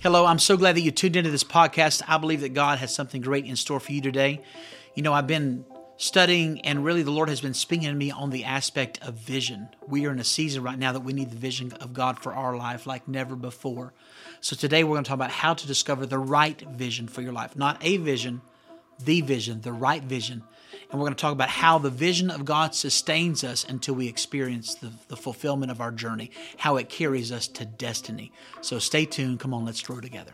Hello, 0.00 0.26
I'm 0.26 0.38
so 0.38 0.56
glad 0.56 0.76
that 0.76 0.80
you 0.80 0.90
tuned 0.90 1.16
into 1.16 1.30
this 1.30 1.44
podcast. 1.44 2.02
I 2.06 2.18
believe 2.18 2.42
that 2.42 2.54
God 2.54 2.78
has 2.78 2.94
something 2.94 3.22
great 3.22 3.46
in 3.46 3.56
store 3.56 3.80
for 3.80 3.92
you 3.92 4.00
today. 4.00 4.42
You 4.94 5.02
know, 5.02 5.12
I've 5.12 5.26
been 5.26 5.64
studying, 5.96 6.60
and 6.62 6.84
really 6.84 7.02
the 7.02 7.10
Lord 7.10 7.28
has 7.28 7.40
been 7.40 7.54
speaking 7.54 7.88
to 7.88 7.94
me 7.94 8.10
on 8.10 8.30
the 8.30 8.44
aspect 8.44 8.98
of 9.02 9.14
vision. 9.14 9.68
We 9.86 10.06
are 10.06 10.10
in 10.10 10.18
a 10.18 10.24
season 10.24 10.62
right 10.62 10.78
now 10.78 10.92
that 10.92 11.00
we 11.00 11.12
need 11.12 11.30
the 11.30 11.36
vision 11.36 11.72
of 11.74 11.94
God 11.94 12.18
for 12.18 12.34
our 12.34 12.56
life 12.56 12.86
like 12.86 13.08
never 13.08 13.34
before. 13.34 13.94
So 14.40 14.56
today 14.56 14.84
we're 14.84 14.96
going 14.96 15.04
to 15.04 15.08
talk 15.08 15.16
about 15.16 15.30
how 15.30 15.54
to 15.54 15.66
discover 15.66 16.04
the 16.04 16.18
right 16.18 16.60
vision 16.60 17.08
for 17.08 17.22
your 17.22 17.32
life. 17.32 17.56
Not 17.56 17.78
a 17.80 17.96
vision, 17.96 18.42
the 19.02 19.20
vision, 19.20 19.62
the 19.62 19.72
right 19.72 20.02
vision. 20.02 20.42
And 20.92 21.00
we're 21.00 21.06
going 21.06 21.16
to 21.16 21.20
talk 21.20 21.32
about 21.32 21.48
how 21.48 21.78
the 21.78 21.88
vision 21.88 22.30
of 22.30 22.44
God 22.44 22.74
sustains 22.74 23.42
us 23.44 23.64
until 23.66 23.94
we 23.94 24.08
experience 24.08 24.74
the, 24.74 24.92
the 25.08 25.16
fulfillment 25.16 25.72
of 25.72 25.80
our 25.80 25.90
journey, 25.90 26.30
how 26.58 26.76
it 26.76 26.90
carries 26.90 27.32
us 27.32 27.48
to 27.48 27.64
destiny. 27.64 28.30
So 28.60 28.78
stay 28.78 29.06
tuned. 29.06 29.40
Come 29.40 29.54
on, 29.54 29.64
let's 29.64 29.80
grow 29.80 30.00
together. 30.00 30.32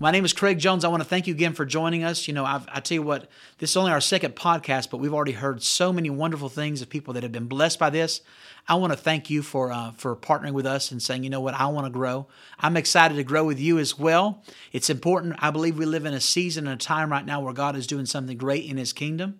My 0.00 0.10
name 0.10 0.24
is 0.24 0.32
Craig 0.32 0.58
Jones. 0.58 0.84
I 0.84 0.88
want 0.88 1.04
to 1.04 1.08
thank 1.08 1.28
you 1.28 1.34
again 1.34 1.52
for 1.52 1.64
joining 1.64 2.02
us. 2.02 2.26
You 2.26 2.34
know, 2.34 2.44
I've, 2.44 2.66
i 2.72 2.80
tell 2.80 2.96
you 2.96 3.02
what, 3.02 3.28
this 3.58 3.70
is 3.70 3.76
only 3.76 3.92
our 3.92 4.00
second 4.00 4.34
podcast, 4.34 4.90
but 4.90 4.96
we've 4.96 5.14
already 5.14 5.32
heard 5.32 5.62
so 5.62 5.92
many 5.92 6.10
wonderful 6.10 6.48
things 6.48 6.82
of 6.82 6.90
people 6.90 7.14
that 7.14 7.22
have 7.22 7.30
been 7.30 7.46
blessed 7.46 7.78
by 7.78 7.90
this. 7.90 8.20
I 8.66 8.74
want 8.74 8.92
to 8.92 8.98
thank 8.98 9.30
you 9.30 9.40
for 9.40 9.70
uh, 9.70 9.92
for 9.92 10.16
partnering 10.16 10.50
with 10.50 10.66
us 10.66 10.90
and 10.90 11.00
saying, 11.00 11.22
you 11.22 11.30
know 11.30 11.40
what, 11.40 11.54
I 11.54 11.66
want 11.68 11.86
to 11.86 11.92
grow. 11.92 12.26
I'm 12.58 12.76
excited 12.76 13.14
to 13.14 13.22
grow 13.22 13.44
with 13.44 13.60
you 13.60 13.78
as 13.78 13.96
well. 13.96 14.42
It's 14.72 14.90
important. 14.90 15.36
I 15.38 15.52
believe 15.52 15.78
we 15.78 15.86
live 15.86 16.06
in 16.06 16.14
a 16.14 16.20
season 16.20 16.66
and 16.66 16.74
a 16.82 16.84
time 16.84 17.12
right 17.12 17.24
now 17.24 17.40
where 17.40 17.54
God 17.54 17.76
is 17.76 17.86
doing 17.86 18.06
something 18.06 18.36
great 18.36 18.64
in 18.68 18.78
His 18.78 18.92
kingdom, 18.92 19.38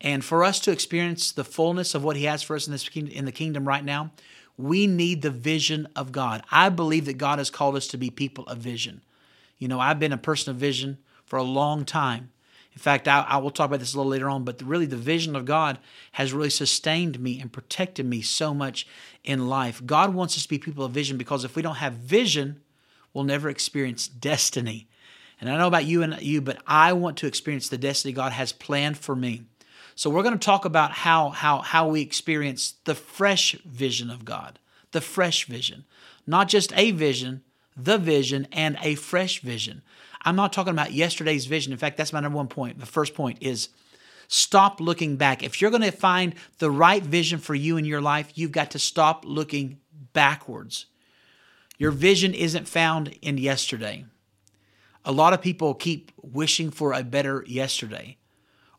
and 0.00 0.24
for 0.24 0.42
us 0.42 0.58
to 0.60 0.72
experience 0.72 1.30
the 1.30 1.44
fullness 1.44 1.94
of 1.94 2.02
what 2.02 2.16
He 2.16 2.24
has 2.24 2.42
for 2.42 2.56
us 2.56 2.66
in 2.66 2.72
this 2.72 2.88
in 2.88 3.24
the 3.24 3.30
kingdom 3.30 3.68
right 3.68 3.84
now, 3.84 4.10
we 4.58 4.88
need 4.88 5.22
the 5.22 5.30
vision 5.30 5.86
of 5.94 6.10
God. 6.10 6.42
I 6.50 6.70
believe 6.70 7.04
that 7.04 7.18
God 7.18 7.38
has 7.38 7.50
called 7.50 7.76
us 7.76 7.86
to 7.88 7.96
be 7.96 8.10
people 8.10 8.44
of 8.46 8.58
vision. 8.58 9.02
You 9.58 9.68
know, 9.68 9.80
I've 9.80 9.98
been 9.98 10.12
a 10.12 10.18
person 10.18 10.50
of 10.50 10.56
vision 10.56 10.98
for 11.24 11.36
a 11.36 11.42
long 11.42 11.84
time. 11.84 12.30
In 12.72 12.78
fact, 12.78 13.08
I, 13.08 13.22
I, 13.22 13.38
will 13.38 13.50
talk 13.50 13.66
about 13.66 13.80
this 13.80 13.94
a 13.94 13.96
little 13.96 14.10
later 14.10 14.28
on, 14.28 14.44
but 14.44 14.60
really 14.60 14.84
the 14.84 14.98
vision 14.98 15.34
of 15.34 15.46
God 15.46 15.78
has 16.12 16.34
really 16.34 16.50
sustained 16.50 17.18
me 17.18 17.40
and 17.40 17.50
protected 17.50 18.04
me 18.04 18.20
so 18.20 18.52
much 18.52 18.86
in 19.24 19.48
life. 19.48 19.84
God 19.86 20.12
wants 20.12 20.36
us 20.36 20.42
to 20.42 20.48
be 20.48 20.58
people 20.58 20.84
of 20.84 20.92
vision 20.92 21.16
because 21.16 21.42
if 21.42 21.56
we 21.56 21.62
don't 21.62 21.76
have 21.76 21.94
vision, 21.94 22.60
we'll 23.14 23.24
never 23.24 23.48
experience 23.48 24.06
destiny. 24.06 24.88
And 25.40 25.48
I 25.48 25.52
don't 25.52 25.60
know 25.60 25.68
about 25.68 25.86
you 25.86 26.02
and 26.02 26.20
you, 26.20 26.42
but 26.42 26.58
I 26.66 26.92
want 26.92 27.16
to 27.18 27.26
experience 27.26 27.68
the 27.70 27.78
destiny 27.78 28.12
God 28.12 28.32
has 28.32 28.52
planned 28.52 28.98
for 28.98 29.16
me. 29.16 29.44
So 29.94 30.10
we're 30.10 30.22
going 30.22 30.38
to 30.38 30.44
talk 30.44 30.66
about 30.66 30.92
how 30.92 31.30
how 31.30 31.60
how 31.60 31.88
we 31.88 32.02
experience 32.02 32.74
the 32.84 32.94
fresh 32.94 33.52
vision 33.64 34.10
of 34.10 34.26
God, 34.26 34.58
the 34.92 35.00
fresh 35.00 35.46
vision, 35.46 35.86
not 36.26 36.48
just 36.48 36.76
a 36.76 36.90
vision, 36.90 37.42
the 37.76 37.98
vision, 37.98 38.48
and 38.52 38.78
a 38.80 38.94
fresh 38.94 39.40
vision. 39.40 39.82
I'm 40.22 40.36
not 40.36 40.52
talking 40.52 40.72
about 40.72 40.92
yesterday's 40.92 41.46
vision. 41.46 41.72
In 41.72 41.78
fact, 41.78 41.96
that's 41.96 42.12
my 42.12 42.20
number 42.20 42.36
one 42.36 42.48
point. 42.48 42.80
The 42.80 42.86
first 42.86 43.14
point 43.14 43.38
is 43.40 43.68
stop 44.28 44.80
looking 44.80 45.16
back. 45.16 45.42
If 45.42 45.60
you're 45.60 45.70
going 45.70 45.82
to 45.82 45.92
find 45.92 46.34
the 46.58 46.70
right 46.70 47.02
vision 47.02 47.38
for 47.38 47.54
you 47.54 47.76
in 47.76 47.84
your 47.84 48.00
life, 48.00 48.32
you've 48.34 48.52
got 48.52 48.72
to 48.72 48.78
stop 48.78 49.24
looking 49.24 49.78
backwards. 50.12 50.86
Your 51.78 51.90
vision 51.90 52.34
isn't 52.34 52.66
found 52.66 53.14
in 53.22 53.38
yesterday. 53.38 54.06
A 55.04 55.12
lot 55.12 55.32
of 55.32 55.42
people 55.42 55.74
keep 55.74 56.10
wishing 56.20 56.70
for 56.70 56.92
a 56.92 57.04
better 57.04 57.44
yesterday, 57.46 58.16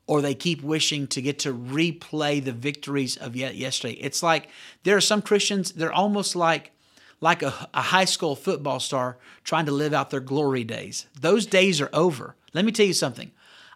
or 0.08 0.22
they 0.22 0.34
keep 0.34 0.62
wishing 0.62 1.08
to 1.08 1.22
get 1.22 1.40
to 1.40 1.53
replay 1.53 2.44
the 2.44 2.52
victories 2.52 3.16
of 3.16 3.36
yesterday. 3.36 3.94
It's 3.94 4.22
like 4.22 4.50
there 4.84 4.98
are 4.98 5.02
some 5.02 5.22
Christians, 5.22 5.72
they're 5.72 5.94
almost 5.94 6.36
like 6.36 6.73
like 7.19 7.41
a, 7.41 7.69
a 7.73 7.81
high 7.81 8.05
school 8.05 8.35
football 8.35 8.79
star 8.79 9.17
trying 9.44 9.66
to 9.66 9.72
live 9.72 9.94
out 9.94 10.09
their 10.09 10.19
glory 10.19 10.63
days. 10.63 11.07
Those 11.19 11.45
days 11.45 11.81
are 11.81 11.89
over. 11.94 12.35
Let 12.53 12.66
me 12.66 12.72
tell 12.72 12.85
you 12.85 12.94
something. 12.94 13.31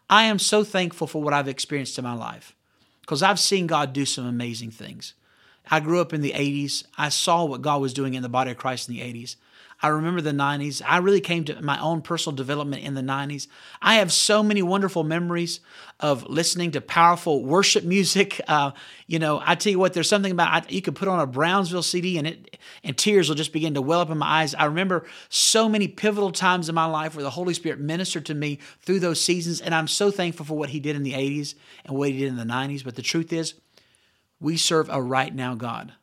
I 0.09 0.23
am 0.23 0.39
so 0.39 0.63
thankful 0.63 1.07
for 1.07 1.21
what 1.21 1.33
I've 1.33 1.47
experienced 1.47 1.97
in 1.97 2.03
my 2.03 2.13
life 2.13 2.55
because 3.01 3.23
I've 3.23 3.39
seen 3.39 3.67
God 3.67 3.93
do 3.93 4.05
some 4.05 4.25
amazing 4.25 4.71
things. 4.71 5.13
I 5.69 5.79
grew 5.79 6.01
up 6.01 6.13
in 6.13 6.21
the 6.21 6.33
80s. 6.33 6.83
I 6.97 7.09
saw 7.09 7.45
what 7.45 7.61
God 7.61 7.81
was 7.81 7.93
doing 7.93 8.13
in 8.13 8.23
the 8.23 8.29
body 8.29 8.51
of 8.51 8.57
Christ 8.57 8.89
in 8.89 8.95
the 8.95 9.01
80s. 9.01 9.35
I 9.83 9.87
remember 9.87 10.21
the 10.21 10.31
90s. 10.31 10.81
I 10.85 10.97
really 10.97 11.21
came 11.21 11.43
to 11.45 11.59
my 11.61 11.79
own 11.81 12.01
personal 12.01 12.35
development 12.35 12.83
in 12.83 12.93
the 12.93 13.01
90s. 13.01 13.47
I 13.81 13.95
have 13.95 14.11
so 14.11 14.43
many 14.43 14.61
wonderful 14.61 15.03
memories 15.03 15.59
of 15.99 16.27
listening 16.29 16.71
to 16.71 16.81
powerful 16.81 17.43
worship 17.43 17.83
music. 17.83 18.39
Uh, 18.51 18.71
you 19.07 19.17
know, 19.17 19.41
I 19.45 19.55
tell 19.55 19.71
you 19.71 19.79
what, 19.79 19.93
there's 19.93 20.09
something 20.09 20.31
about 20.31 20.69
you 20.69 20.81
could 20.81 20.95
put 20.95 21.07
on 21.07 21.21
a 21.21 21.25
Brownsville 21.25 21.83
CD 21.83 22.17
and 22.17 22.27
it 22.27 22.57
and 22.83 22.97
tears 22.97 23.29
will 23.29 23.35
just 23.35 23.53
begin 23.53 23.75
to 23.75 23.81
well 23.81 24.01
up 24.01 24.09
in 24.09 24.17
my 24.17 24.41
eyes. 24.41 24.53
I 24.55 24.65
remember 24.65 25.05
so 25.29 25.69
many 25.69 25.87
pivotal 25.87 26.31
times 26.31 26.67
in 26.67 26.75
my 26.75 26.85
life 26.85 27.15
where 27.15 27.23
the 27.23 27.29
Holy 27.29 27.53
Spirit 27.53 27.79
ministered 27.79 28.25
to 28.25 28.33
me 28.33 28.59
through 28.81 28.99
those 28.99 29.23
seasons, 29.23 29.61
and 29.61 29.73
I'm 29.73 29.87
so 29.87 30.11
thankful 30.11 30.45
for 30.45 30.57
what 30.57 30.69
He 30.69 30.81
did 30.81 30.97
in 30.97 31.03
the 31.03 31.13
80s 31.13 31.55
and 31.85 31.95
what 31.95 32.09
He 32.09 32.17
did 32.17 32.27
in 32.27 32.35
the 32.35 32.43
90s. 32.43 32.83
But 32.83 32.95
the 32.95 33.01
truth 33.01 33.31
is, 33.31 33.53
we 34.41 34.57
serve 34.57 34.89
a 34.89 35.01
right 35.01 35.33
now 35.33 35.55
God, 35.55 35.93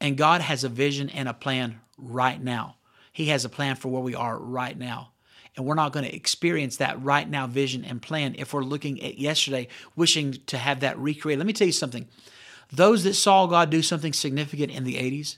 and 0.00 0.16
God 0.16 0.42
has 0.42 0.62
a 0.62 0.68
vision 0.68 1.08
and 1.08 1.28
a 1.28 1.34
plan 1.34 1.80
right 1.98 2.40
now. 2.40 2.76
He 3.10 3.26
has 3.26 3.44
a 3.44 3.48
plan 3.48 3.74
for 3.76 3.88
where 3.88 4.02
we 4.02 4.14
are 4.14 4.38
right 4.38 4.78
now. 4.78 5.10
And 5.56 5.64
we're 5.64 5.74
not 5.74 5.92
going 5.92 6.04
to 6.04 6.14
experience 6.14 6.78
that 6.78 7.00
right 7.02 7.28
now 7.28 7.46
vision 7.46 7.84
and 7.84 8.02
plan 8.02 8.34
if 8.38 8.52
we're 8.52 8.62
looking 8.62 9.02
at 9.02 9.18
yesterday, 9.18 9.68
wishing 9.94 10.32
to 10.46 10.58
have 10.58 10.80
that 10.80 10.98
recreated. 10.98 11.38
Let 11.38 11.46
me 11.46 11.52
tell 11.52 11.68
you 11.68 11.72
something. 11.72 12.08
Those 12.72 13.04
that 13.04 13.14
saw 13.14 13.46
God 13.46 13.70
do 13.70 13.80
something 13.80 14.12
significant 14.12 14.72
in 14.72 14.82
the 14.82 14.96
80s, 14.96 15.36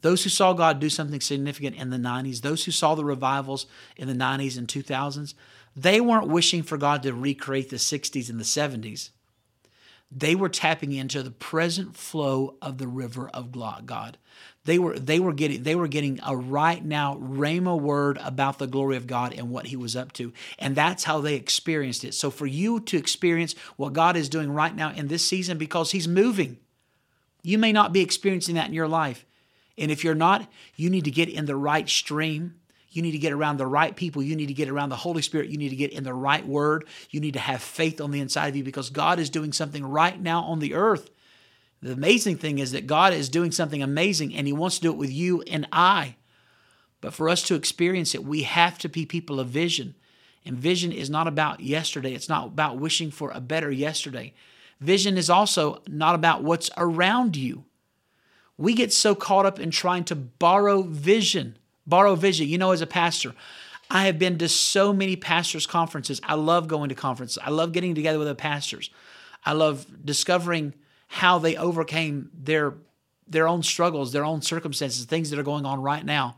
those 0.00 0.24
who 0.24 0.30
saw 0.30 0.54
God 0.54 0.80
do 0.80 0.88
something 0.88 1.20
significant 1.20 1.76
in 1.76 1.90
the 1.90 1.98
90s, 1.98 2.40
those 2.40 2.64
who 2.64 2.72
saw 2.72 2.94
the 2.94 3.04
revivals 3.04 3.66
in 3.96 4.08
the 4.08 4.14
90s 4.14 4.56
and 4.56 4.66
2000s, 4.66 5.34
they 5.76 6.00
weren't 6.00 6.28
wishing 6.28 6.62
for 6.62 6.78
God 6.78 7.02
to 7.02 7.12
recreate 7.12 7.70
the 7.70 7.76
60s 7.76 8.30
and 8.30 8.40
the 8.40 8.44
70s. 8.44 9.10
They 10.14 10.34
were 10.34 10.50
tapping 10.50 10.92
into 10.92 11.22
the 11.22 11.30
present 11.30 11.96
flow 11.96 12.56
of 12.60 12.76
the 12.76 12.86
river 12.86 13.30
of 13.32 13.50
God. 13.86 14.18
They 14.64 14.78
were 14.78 14.98
they 14.98 15.18
were 15.18 15.32
getting 15.32 15.62
they 15.62 15.74
were 15.74 15.88
getting 15.88 16.20
a 16.24 16.36
right 16.36 16.84
now 16.84 17.16
rhema 17.16 17.80
word 17.80 18.18
about 18.22 18.58
the 18.58 18.66
glory 18.66 18.96
of 18.96 19.06
God 19.06 19.32
and 19.32 19.50
what 19.50 19.66
He 19.66 19.76
was 19.76 19.96
up 19.96 20.12
to, 20.14 20.32
and 20.58 20.76
that's 20.76 21.04
how 21.04 21.20
they 21.20 21.34
experienced 21.34 22.04
it. 22.04 22.14
So 22.14 22.30
for 22.30 22.46
you 22.46 22.78
to 22.80 22.96
experience 22.96 23.54
what 23.76 23.94
God 23.94 24.16
is 24.16 24.28
doing 24.28 24.52
right 24.52 24.74
now 24.74 24.92
in 24.92 25.08
this 25.08 25.26
season, 25.26 25.56
because 25.58 25.90
He's 25.90 26.06
moving, 26.06 26.58
you 27.42 27.58
may 27.58 27.72
not 27.72 27.92
be 27.92 28.02
experiencing 28.02 28.54
that 28.54 28.68
in 28.68 28.74
your 28.74 28.88
life, 28.88 29.24
and 29.78 29.90
if 29.90 30.04
you're 30.04 30.14
not, 30.14 30.48
you 30.76 30.90
need 30.90 31.04
to 31.04 31.10
get 31.10 31.28
in 31.28 31.46
the 31.46 31.56
right 31.56 31.88
stream. 31.88 32.60
You 32.92 33.02
need 33.02 33.12
to 33.12 33.18
get 33.18 33.32
around 33.32 33.56
the 33.56 33.66
right 33.66 33.96
people. 33.96 34.22
You 34.22 34.36
need 34.36 34.46
to 34.46 34.54
get 34.54 34.68
around 34.68 34.90
the 34.90 34.96
Holy 34.96 35.22
Spirit. 35.22 35.48
You 35.48 35.56
need 35.56 35.70
to 35.70 35.76
get 35.76 35.92
in 35.92 36.04
the 36.04 36.14
right 36.14 36.46
word. 36.46 36.84
You 37.10 37.20
need 37.20 37.32
to 37.32 37.40
have 37.40 37.62
faith 37.62 38.00
on 38.00 38.10
the 38.10 38.20
inside 38.20 38.48
of 38.48 38.56
you 38.56 38.64
because 38.64 38.90
God 38.90 39.18
is 39.18 39.30
doing 39.30 39.52
something 39.52 39.84
right 39.84 40.20
now 40.20 40.42
on 40.42 40.58
the 40.58 40.74
earth. 40.74 41.10
The 41.80 41.92
amazing 41.92 42.36
thing 42.36 42.58
is 42.58 42.72
that 42.72 42.86
God 42.86 43.12
is 43.12 43.28
doing 43.28 43.50
something 43.50 43.82
amazing 43.82 44.34
and 44.34 44.46
He 44.46 44.52
wants 44.52 44.76
to 44.76 44.82
do 44.82 44.92
it 44.92 44.98
with 44.98 45.10
you 45.10 45.42
and 45.42 45.66
I. 45.72 46.16
But 47.00 47.14
for 47.14 47.28
us 47.28 47.42
to 47.44 47.54
experience 47.54 48.14
it, 48.14 48.24
we 48.24 48.42
have 48.42 48.78
to 48.78 48.88
be 48.88 49.06
people 49.06 49.40
of 49.40 49.48
vision. 49.48 49.96
And 50.44 50.56
vision 50.56 50.92
is 50.92 51.10
not 51.10 51.26
about 51.26 51.60
yesterday, 51.60 52.14
it's 52.14 52.28
not 52.28 52.48
about 52.48 52.78
wishing 52.78 53.10
for 53.10 53.30
a 53.30 53.40
better 53.40 53.70
yesterday. 53.70 54.34
Vision 54.80 55.16
is 55.16 55.30
also 55.30 55.80
not 55.88 56.14
about 56.14 56.42
what's 56.42 56.70
around 56.76 57.36
you. 57.36 57.64
We 58.56 58.74
get 58.74 58.92
so 58.92 59.14
caught 59.14 59.46
up 59.46 59.58
in 59.58 59.70
trying 59.70 60.04
to 60.04 60.16
borrow 60.16 60.82
vision, 60.82 61.56
borrow 61.86 62.14
vision. 62.14 62.48
You 62.48 62.58
know, 62.58 62.72
as 62.72 62.80
a 62.80 62.86
pastor, 62.86 63.34
I 63.90 64.06
have 64.06 64.18
been 64.18 64.38
to 64.38 64.48
so 64.48 64.92
many 64.92 65.16
pastors' 65.16 65.66
conferences. 65.66 66.20
I 66.24 66.34
love 66.34 66.68
going 66.68 66.88
to 66.88 66.94
conferences. 66.94 67.38
I 67.42 67.50
love 67.50 67.72
getting 67.72 67.94
together 67.94 68.18
with 68.18 68.28
the 68.28 68.34
pastors. 68.34 68.90
I 69.44 69.52
love 69.52 69.86
discovering 70.04 70.74
how 71.08 71.38
they 71.38 71.56
overcame 71.56 72.30
their 72.34 72.74
their 73.28 73.48
own 73.48 73.62
struggles, 73.62 74.12
their 74.12 74.24
own 74.24 74.42
circumstances, 74.42 75.04
things 75.04 75.30
that 75.30 75.38
are 75.38 75.44
going 75.44 75.64
on 75.64 75.80
right 75.80 76.04
now. 76.04 76.36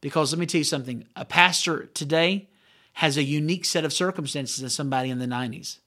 Because 0.00 0.32
let 0.32 0.38
me 0.38 0.46
tell 0.46 0.58
you 0.58 0.64
something, 0.64 1.06
a 1.16 1.24
pastor 1.24 1.86
today 1.86 2.48
has 2.94 3.16
a 3.16 3.22
unique 3.22 3.64
set 3.64 3.84
of 3.84 3.92
circumstances 3.92 4.58
than 4.58 4.70
somebody 4.70 5.10
in 5.10 5.18
the 5.18 5.26
90s. 5.26 5.78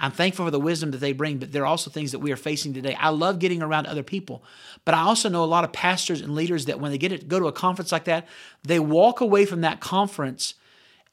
I'm 0.00 0.12
thankful 0.12 0.44
for 0.44 0.50
the 0.50 0.60
wisdom 0.60 0.92
that 0.92 0.98
they 0.98 1.12
bring, 1.12 1.38
but 1.38 1.50
there 1.50 1.62
are 1.62 1.66
also 1.66 1.90
things 1.90 2.12
that 2.12 2.20
we 2.20 2.30
are 2.30 2.36
facing 2.36 2.72
today. 2.72 2.94
I 2.94 3.08
love 3.08 3.40
getting 3.40 3.62
around 3.62 3.86
other 3.86 4.04
people, 4.04 4.44
but 4.84 4.94
I 4.94 5.00
also 5.00 5.28
know 5.28 5.42
a 5.42 5.46
lot 5.46 5.64
of 5.64 5.72
pastors 5.72 6.20
and 6.20 6.34
leaders 6.34 6.66
that 6.66 6.78
when 6.78 6.92
they 6.92 6.98
get 6.98 7.08
to 7.08 7.18
go 7.18 7.40
to 7.40 7.46
a 7.46 7.52
conference 7.52 7.90
like 7.90 8.04
that, 8.04 8.28
they 8.62 8.78
walk 8.78 9.20
away 9.20 9.44
from 9.44 9.62
that 9.62 9.80
conference 9.80 10.54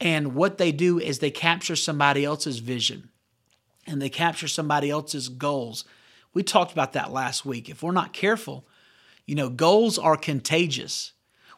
and 0.00 0.34
what 0.34 0.58
they 0.58 0.72
do 0.72 0.98
is 0.98 1.18
they 1.18 1.30
capture 1.30 1.74
somebody 1.74 2.24
else's 2.24 2.58
vision 2.58 3.08
and 3.86 4.00
they 4.00 4.10
capture 4.10 4.46
somebody 4.46 4.90
else's 4.90 5.28
goals 5.28 5.84
we 6.36 6.42
talked 6.42 6.72
about 6.72 6.92
that 6.92 7.14
last 7.14 7.46
week. 7.46 7.70
If 7.70 7.82
we're 7.82 7.92
not 7.92 8.12
careful, 8.12 8.68
you 9.24 9.34
know, 9.34 9.48
goals 9.48 9.98
are 9.98 10.18
contagious. 10.18 11.12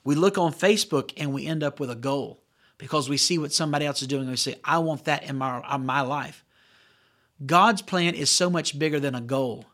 We 0.04 0.14
look 0.14 0.38
on 0.38 0.52
Facebook 0.52 1.12
and 1.16 1.32
we 1.32 1.46
end 1.46 1.64
up 1.64 1.80
with 1.80 1.90
a 1.90 1.96
goal 1.96 2.44
because 2.78 3.08
we 3.08 3.16
see 3.16 3.38
what 3.38 3.52
somebody 3.52 3.86
else 3.86 4.02
is 4.02 4.06
doing 4.06 4.22
and 4.22 4.30
we 4.30 4.36
say, 4.36 4.54
I 4.62 4.78
want 4.78 5.06
that 5.06 5.25
in 5.25 5.34
my, 5.34 5.60
in 5.75 5.84
my 5.84 6.02
life. 6.02 6.44
God's 7.44 7.82
plan 7.82 8.14
is 8.14 8.31
so 8.31 8.50
much 8.50 8.79
bigger 8.79 8.99
than 8.99 9.14
a 9.14 9.20
goal. 9.20 9.67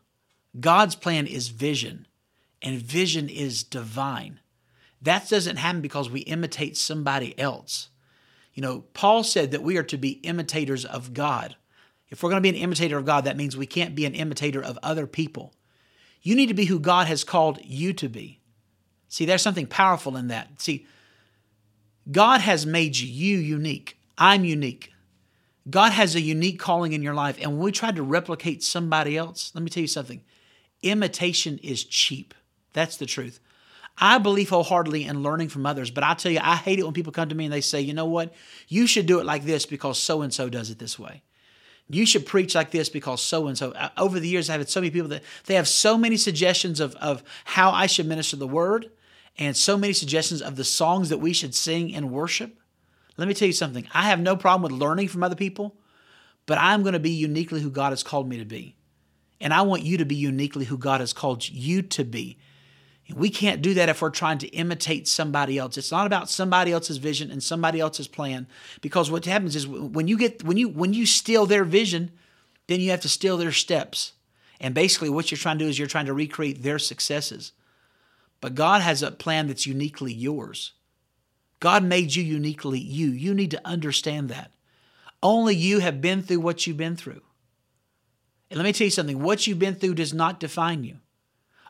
God's 0.59 0.95
plan 0.95 1.27
is 1.27 1.49
vision, 1.49 2.07
and 2.61 2.77
vision 2.77 3.27
is 3.27 3.63
divine. 3.63 4.39
That 5.01 5.27
doesn't 5.29 5.57
happen 5.57 5.81
because 5.81 6.09
we 6.09 6.21
imitate 6.21 6.77
somebody 6.77 7.37
else. 7.39 7.89
You 8.53 8.61
know, 8.61 8.85
Paul 8.93 9.23
said 9.23 9.51
that 9.51 9.63
we 9.63 9.77
are 9.77 9.83
to 9.83 9.97
be 9.97 10.11
imitators 10.23 10.85
of 10.85 11.13
God. 11.13 11.55
If 12.09 12.23
we're 12.23 12.29
going 12.29 12.41
to 12.41 12.51
be 12.51 12.57
an 12.57 12.63
imitator 12.63 12.97
of 12.97 13.05
God, 13.05 13.25
that 13.25 13.37
means 13.37 13.57
we 13.57 13.65
can't 13.65 13.95
be 13.95 14.05
an 14.05 14.15
imitator 14.15 14.63
of 14.63 14.79
other 14.81 15.07
people. 15.07 15.53
You 16.21 16.35
need 16.35 16.47
to 16.47 16.53
be 16.53 16.65
who 16.65 16.79
God 16.79 17.07
has 17.07 17.23
called 17.23 17.59
you 17.63 17.93
to 17.93 18.07
be. 18.07 18.39
See, 19.09 19.25
there's 19.25 19.41
something 19.41 19.67
powerful 19.67 20.15
in 20.17 20.29
that. 20.29 20.61
See, 20.61 20.87
God 22.11 22.41
has 22.41 22.65
made 22.65 22.97
you 22.97 23.37
unique. 23.37 23.99
I'm 24.17 24.45
unique. 24.45 24.91
God 25.69 25.91
has 25.91 26.15
a 26.15 26.21
unique 26.21 26.59
calling 26.59 26.93
in 26.93 27.01
your 27.01 27.13
life. 27.13 27.37
And 27.41 27.51
when 27.51 27.59
we 27.59 27.71
try 27.71 27.91
to 27.91 28.03
replicate 28.03 28.63
somebody 28.63 29.17
else, 29.17 29.51
let 29.55 29.63
me 29.63 29.69
tell 29.69 29.81
you 29.81 29.87
something 29.87 30.21
imitation 30.83 31.57
is 31.63 31.83
cheap. 31.83 32.33
That's 32.73 32.97
the 32.97 33.07
truth. 33.07 33.39
I 33.97 34.17
believe 34.17 34.49
wholeheartedly 34.49 35.05
in 35.05 35.23
learning 35.23 35.49
from 35.49 35.65
others, 35.65 35.89
but 35.89 36.03
I 36.03 36.13
tell 36.13 36.31
you, 36.31 36.39
I 36.41 36.57
hate 36.57 36.79
it 36.79 36.83
when 36.83 36.93
people 36.93 37.13
come 37.13 37.29
to 37.29 37.35
me 37.35 37.45
and 37.45 37.53
they 37.53 37.61
say, 37.61 37.79
you 37.79 37.93
know 37.93 38.05
what? 38.05 38.33
You 38.67 38.87
should 38.87 39.05
do 39.05 39.19
it 39.19 39.25
like 39.25 39.45
this 39.45 39.65
because 39.65 39.97
so 39.97 40.21
and 40.21 40.33
so 40.33 40.49
does 40.49 40.69
it 40.69 40.79
this 40.79 40.99
way. 40.99 41.23
You 41.87 42.05
should 42.05 42.25
preach 42.25 42.55
like 42.55 42.71
this 42.71 42.89
because 42.89 43.21
so 43.21 43.47
and 43.47 43.57
so. 43.57 43.73
Over 43.95 44.19
the 44.19 44.27
years, 44.27 44.49
I've 44.49 44.59
had 44.59 44.69
so 44.69 44.81
many 44.81 44.91
people 44.91 45.09
that 45.09 45.23
they 45.45 45.53
have 45.55 45.67
so 45.67 45.97
many 45.97 46.17
suggestions 46.17 46.79
of, 46.79 46.95
of 46.95 47.23
how 47.45 47.71
I 47.71 47.85
should 47.85 48.07
minister 48.07 48.35
the 48.35 48.47
word 48.47 48.91
and 49.37 49.55
so 49.55 49.77
many 49.77 49.93
suggestions 49.93 50.41
of 50.41 50.55
the 50.55 50.63
songs 50.63 51.09
that 51.09 51.19
we 51.19 51.31
should 51.31 51.53
sing 51.53 51.89
in 51.89 52.11
worship. 52.11 52.59
Let 53.17 53.27
me 53.27 53.33
tell 53.33 53.47
you 53.47 53.53
something. 53.53 53.87
I 53.93 54.03
have 54.03 54.19
no 54.19 54.35
problem 54.35 54.71
with 54.71 54.79
learning 54.79 55.07
from 55.07 55.23
other 55.23 55.35
people, 55.35 55.75
but 56.45 56.57
I'm 56.57 56.83
going 56.83 56.93
to 56.93 56.99
be 56.99 57.11
uniquely 57.11 57.61
who 57.61 57.69
God 57.69 57.91
has 57.91 58.03
called 58.03 58.27
me 58.27 58.37
to 58.37 58.45
be. 58.45 58.75
And 59.39 59.53
I 59.53 59.61
want 59.61 59.83
you 59.83 59.97
to 59.97 60.05
be 60.05 60.15
uniquely 60.15 60.65
who 60.65 60.77
God 60.77 61.01
has 61.01 61.13
called 61.13 61.47
you 61.47 61.81
to 61.81 62.03
be. 62.03 62.37
And 63.07 63.17
we 63.17 63.29
can't 63.29 63.61
do 63.61 63.73
that 63.75 63.89
if 63.89 64.01
we're 64.01 64.09
trying 64.09 64.39
to 64.39 64.47
imitate 64.47 65.07
somebody 65.07 65.57
else. 65.57 65.77
It's 65.77 65.91
not 65.91 66.07
about 66.07 66.29
somebody 66.29 66.71
else's 66.71 66.97
vision 66.97 67.29
and 67.29 67.43
somebody 67.43 67.79
else's 67.79 68.07
plan 68.07 68.47
because 68.81 69.11
what 69.11 69.25
happens 69.25 69.55
is 69.55 69.67
when 69.67 70.07
you 70.07 70.17
get 70.17 70.43
when 70.43 70.57
you 70.57 70.69
when 70.69 70.93
you 70.93 71.05
steal 71.05 71.45
their 71.45 71.63
vision, 71.63 72.11
then 72.67 72.79
you 72.79 72.89
have 72.91 73.01
to 73.01 73.09
steal 73.09 73.37
their 73.37 73.51
steps. 73.51 74.13
And 74.59 74.73
basically 74.73 75.09
what 75.09 75.29
you're 75.29 75.37
trying 75.37 75.59
to 75.59 75.65
do 75.65 75.69
is 75.69 75.77
you're 75.77 75.87
trying 75.87 76.07
to 76.07 76.13
recreate 76.13 76.63
their 76.63 76.79
successes. 76.79 77.51
But 78.41 78.55
God 78.55 78.81
has 78.81 79.03
a 79.03 79.11
plan 79.11 79.47
that's 79.47 79.67
uniquely 79.67 80.13
yours. 80.13 80.73
God 81.65 81.83
made 81.83 82.13
you 82.13 82.23
uniquely 82.23 82.77
you. 82.77 83.07
You 83.07 83.33
need 83.33 83.49
to 83.49 83.67
understand 83.67 84.29
that. 84.29 84.51
Only 85.23 85.55
you 85.55 85.79
have 85.79 85.99
been 85.99 86.21
through 86.21 86.41
what 86.41 86.67
you've 86.67 86.77
been 86.77 86.95
through. 86.95 87.23
And 88.51 88.59
let 88.59 88.65
me 88.65 88.71
tell 88.71 88.85
you 88.85 88.91
something 88.91 89.23
what 89.23 89.47
you've 89.47 89.57
been 89.57 89.73
through 89.73 89.95
does 89.95 90.13
not 90.13 90.39
define 90.39 90.83
you. 90.83 90.97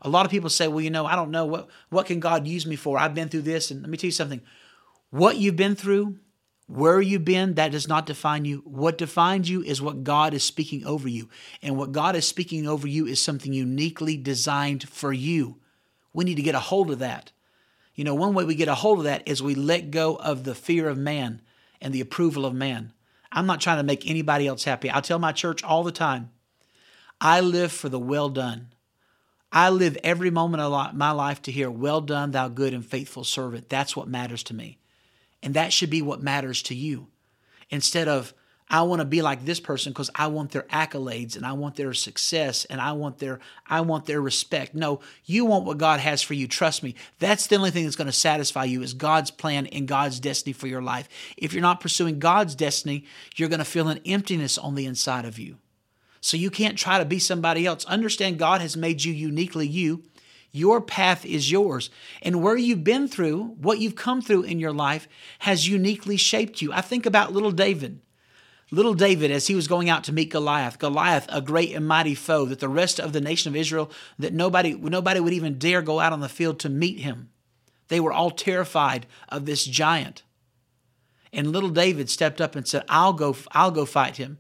A 0.02 0.10
lot 0.10 0.26
of 0.26 0.32
people 0.34 0.50
say, 0.50 0.68
well, 0.68 0.82
you 0.82 0.90
know, 0.90 1.06
I 1.06 1.16
don't 1.16 1.32
know 1.32 1.46
what, 1.46 1.70
what 1.92 2.08
can 2.08 2.20
God 2.20 2.46
use 2.46 2.66
me 2.66 2.76
for? 2.76 2.98
I've 2.98 3.14
been 3.14 3.30
through 3.30 3.44
this. 3.44 3.72
And 3.72 3.84
let 3.84 3.90
me 3.90 3.96
tell 3.96 4.10
you 4.10 4.12
something 4.12 4.42
what 5.12 5.38
you've 5.38 5.56
been 5.56 5.78
through, 5.78 6.18
where 6.68 7.00
you've 7.00 7.24
been, 7.24 7.54
that 7.54 7.72
does 7.72 7.88
not 7.88 8.06
define 8.06 8.44
you. 8.44 8.64
What 8.66 8.98
defines 8.98 9.50
you 9.50 9.64
is 9.64 9.82
what 9.82 10.04
God 10.04 10.34
is 10.34 10.44
speaking 10.44 10.86
over 10.86 11.08
you. 11.08 11.30
And 11.62 11.78
what 11.78 11.94
God 11.94 12.18
is 12.18 12.28
speaking 12.28 12.68
over 12.68 12.86
you 12.86 13.06
is 13.08 13.22
something 13.22 13.54
uniquely 13.54 14.18
designed 14.18 14.90
for 14.90 15.14
you. 15.14 15.56
We 16.12 16.26
need 16.26 16.36
to 16.36 16.42
get 16.42 16.54
a 16.54 16.60
hold 16.60 16.92
of 16.92 17.00
that. 17.00 17.32
You 17.96 18.04
know, 18.04 18.14
one 18.14 18.34
way 18.34 18.44
we 18.44 18.56
get 18.56 18.68
a 18.68 18.76
hold 18.76 19.00
of 19.00 19.04
that 19.06 19.28
is 19.28 19.42
we 19.42 19.56
let 19.56 19.90
go 19.90 20.16
of 20.16 20.44
the 20.44 20.54
fear 20.54 20.90
of 20.90 20.98
man 20.98 21.42
and 21.82 21.94
the 21.94 22.02
approval 22.02 22.46
of 22.46 22.54
man. 22.54 22.92
I'm 23.32 23.46
not 23.46 23.62
trying 23.62 23.78
to 23.78 23.84
make 23.84 24.10
anybody 24.10 24.48
else 24.48 24.64
happy. 24.64 24.92
I 24.92 25.02
tell 25.02 25.20
my 25.20 25.32
church 25.32 25.64
all 25.64 25.84
the 25.84 25.92
time 25.92 26.32
I 27.20 27.40
live 27.42 27.72
for 27.72 27.90
the 27.90 28.00
well 28.00 28.30
done. 28.30 28.74
I 29.52 29.70
live 29.70 29.98
every 30.04 30.30
moment 30.30 30.62
of 30.62 30.96
my 30.96 31.12
life 31.12 31.42
to 31.44 31.52
hear, 31.52 31.72
Well 31.72 32.02
done, 32.02 32.32
thou 32.32 32.50
good 32.50 32.74
and 32.74 32.86
faithful 32.86 33.24
servant. 33.24 33.70
That's 33.70 33.96
what 33.96 34.08
matters 34.10 34.44
to 34.44 34.54
me. 34.54 34.80
And 35.42 35.54
that 35.54 35.72
should 35.72 35.90
be 35.90 36.02
what 36.02 36.22
matters 36.22 36.62
to 36.64 36.76
you. 36.76 37.08
Instead 37.70 38.08
of, 38.10 38.34
I 38.68 38.82
want 38.82 39.00
to 39.00 39.06
be 39.06 39.22
like 39.22 39.46
this 39.46 39.60
person 39.60 39.92
because 39.92 40.10
I 40.16 40.28
want 40.28 40.52
their 40.52 40.64
accolades 40.64 41.36
and 41.36 41.46
I 41.46 41.54
want 41.54 41.76
their 41.76 41.94
success 41.94 42.66
and 42.66 42.82
I 42.82 42.94
want 42.94 43.20
their 43.20 43.40
I 43.68 43.82
want 43.82 44.06
their 44.06 44.22
respect. 44.22 44.74
No, 44.74 45.02
you 45.24 45.46
want 45.46 45.66
what 45.66 45.78
God 45.78 46.00
has 46.00 46.24
for 46.24 46.34
you. 46.34 46.48
Trust 46.48 46.82
me. 46.82 46.96
That's 47.20 47.46
the 47.46 47.58
only 47.58 47.70
thing 47.70 47.84
that's 47.84 47.96
going 47.96 48.08
to 48.08 48.12
satisfy 48.12 48.64
you 48.64 48.82
is 48.82 48.96
God's 48.96 49.30
plan 49.30 49.68
and 49.68 49.88
God's 49.88 50.20
destiny 50.20 50.54
for 50.54 50.66
your 50.66 50.82
life. 50.82 51.08
If 51.38 51.54
you're 51.54 51.62
not 51.62 51.80
pursuing 51.80 52.18
God's 52.18 52.56
destiny, 52.56 53.06
you're 53.36 53.50
going 53.50 53.60
to 53.60 53.66
feel 53.66 53.88
an 53.88 54.02
emptiness 54.04 54.58
on 54.58 54.74
the 54.74 54.88
inside 54.88 55.26
of 55.26 55.38
you. 55.38 55.58
So 56.20 56.36
you 56.36 56.50
can't 56.50 56.78
try 56.78 56.98
to 56.98 57.06
be 57.06 57.20
somebody 57.20 57.68
else. 57.68 57.86
Understand 57.86 58.40
God 58.40 58.62
has 58.62 58.76
made 58.76 59.04
you 59.04 59.14
uniquely 59.14 59.68
you. 59.68 60.04
Your 60.52 60.82
path 60.82 61.24
is 61.24 61.52
yours. 61.52 61.92
And 62.24 62.42
where 62.42 62.58
you've 62.58 62.84
been 62.84 63.08
through, 63.08 63.58
what 63.62 63.78
you've 63.78 63.96
come 63.96 64.22
through 64.22 64.44
in 64.44 64.60
your 64.60 64.74
life 64.74 65.08
has 65.40 65.68
uniquely 65.68 66.18
shaped 66.18 66.64
you. 66.64 66.74
I 66.74 66.82
think 66.82 67.06
about 67.06 67.34
little 67.34 67.52
David. 67.52 68.00
Little 68.72 68.96
David, 68.96 69.30
as 69.30 69.48
he 69.48 69.56
was 69.56 69.68
going 69.68 69.90
out 69.90 70.04
to 70.06 70.14
meet 70.14 70.32
Goliath, 70.32 70.80
Goliath, 70.80 71.28
a 71.30 71.42
great 71.42 71.76
and 71.76 71.88
mighty 71.88 72.16
foe 72.16 72.46
that 72.46 72.60
the 72.60 72.68
rest 72.68 73.00
of 73.00 73.14
the 73.14 73.22
nation 73.22 73.52
of 73.52 73.56
Israel, 73.56 73.92
that 74.18 74.34
nobody, 74.34 74.74
nobody 74.74 75.20
would 75.20 75.34
even 75.34 75.60
dare 75.60 75.82
go 75.82 76.00
out 76.00 76.14
on 76.14 76.20
the 76.20 76.30
field 76.30 76.60
to 76.60 76.70
meet 76.70 77.00
him. 77.00 77.30
They 77.90 78.00
were 78.00 78.14
all 78.14 78.32
terrified 78.32 79.06
of 79.30 79.46
this 79.46 79.66
giant. 79.66 80.24
And 81.32 81.52
little 81.52 81.70
David 81.70 82.10
stepped 82.10 82.42
up 82.42 82.56
and 82.56 82.68
said, 82.68 82.84
I'll 82.90 83.14
go, 83.14 83.36
I'll 83.52 83.72
go 83.72 83.86
fight 83.86 84.18
him. 84.18 84.40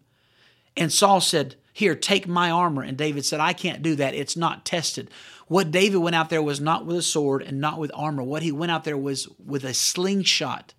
And 0.75 0.91
Saul 0.91 1.21
said, 1.21 1.55
here, 1.71 1.93
take 1.93 2.25
my 2.25 2.49
armor. 2.49 2.83
And 2.83 2.97
David 2.97 3.25
said, 3.25 3.41
I 3.41 3.53
can't 3.53 3.83
do 3.83 3.95
that. 3.95 4.15
It's 4.15 4.37
not 4.37 4.65
tested. 4.65 5.11
What 5.47 5.71
David 5.71 5.97
went 5.97 6.15
out 6.15 6.29
there 6.29 6.41
was 6.41 6.61
not 6.61 6.85
with 6.85 6.97
a 6.97 7.01
sword 7.01 7.43
and 7.43 7.59
not 7.59 7.77
with 7.77 7.91
armor. 7.93 8.23
What 8.23 8.43
he 8.43 8.51
went 8.51 8.71
out 8.71 8.85
there 8.85 8.97
was 8.97 9.27
with 9.37 9.65
a 9.65 9.73
slingshot. 9.73 10.73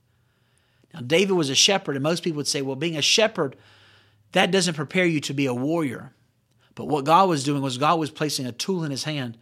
Now, 0.96 1.02
David 1.02 1.34
was 1.34 1.50
a 1.50 1.54
shepherd, 1.54 1.94
and 1.94 2.02
most 2.02 2.24
people 2.24 2.38
would 2.38 2.48
say, 2.48 2.62
well, 2.62 2.74
being 2.74 2.96
a 2.96 3.02
shepherd, 3.02 3.54
that 4.32 4.50
doesn't 4.50 4.74
prepare 4.74 5.04
you 5.04 5.20
to 5.20 5.34
be 5.34 5.44
a 5.44 5.52
warrior. 5.52 6.14
But 6.74 6.86
what 6.86 7.04
God 7.04 7.28
was 7.28 7.44
doing 7.44 7.60
was 7.60 7.76
God 7.76 7.98
was 7.98 8.10
placing 8.10 8.46
a 8.46 8.52
tool 8.52 8.82
in 8.82 8.90
his 8.90 9.04
hand 9.04 9.36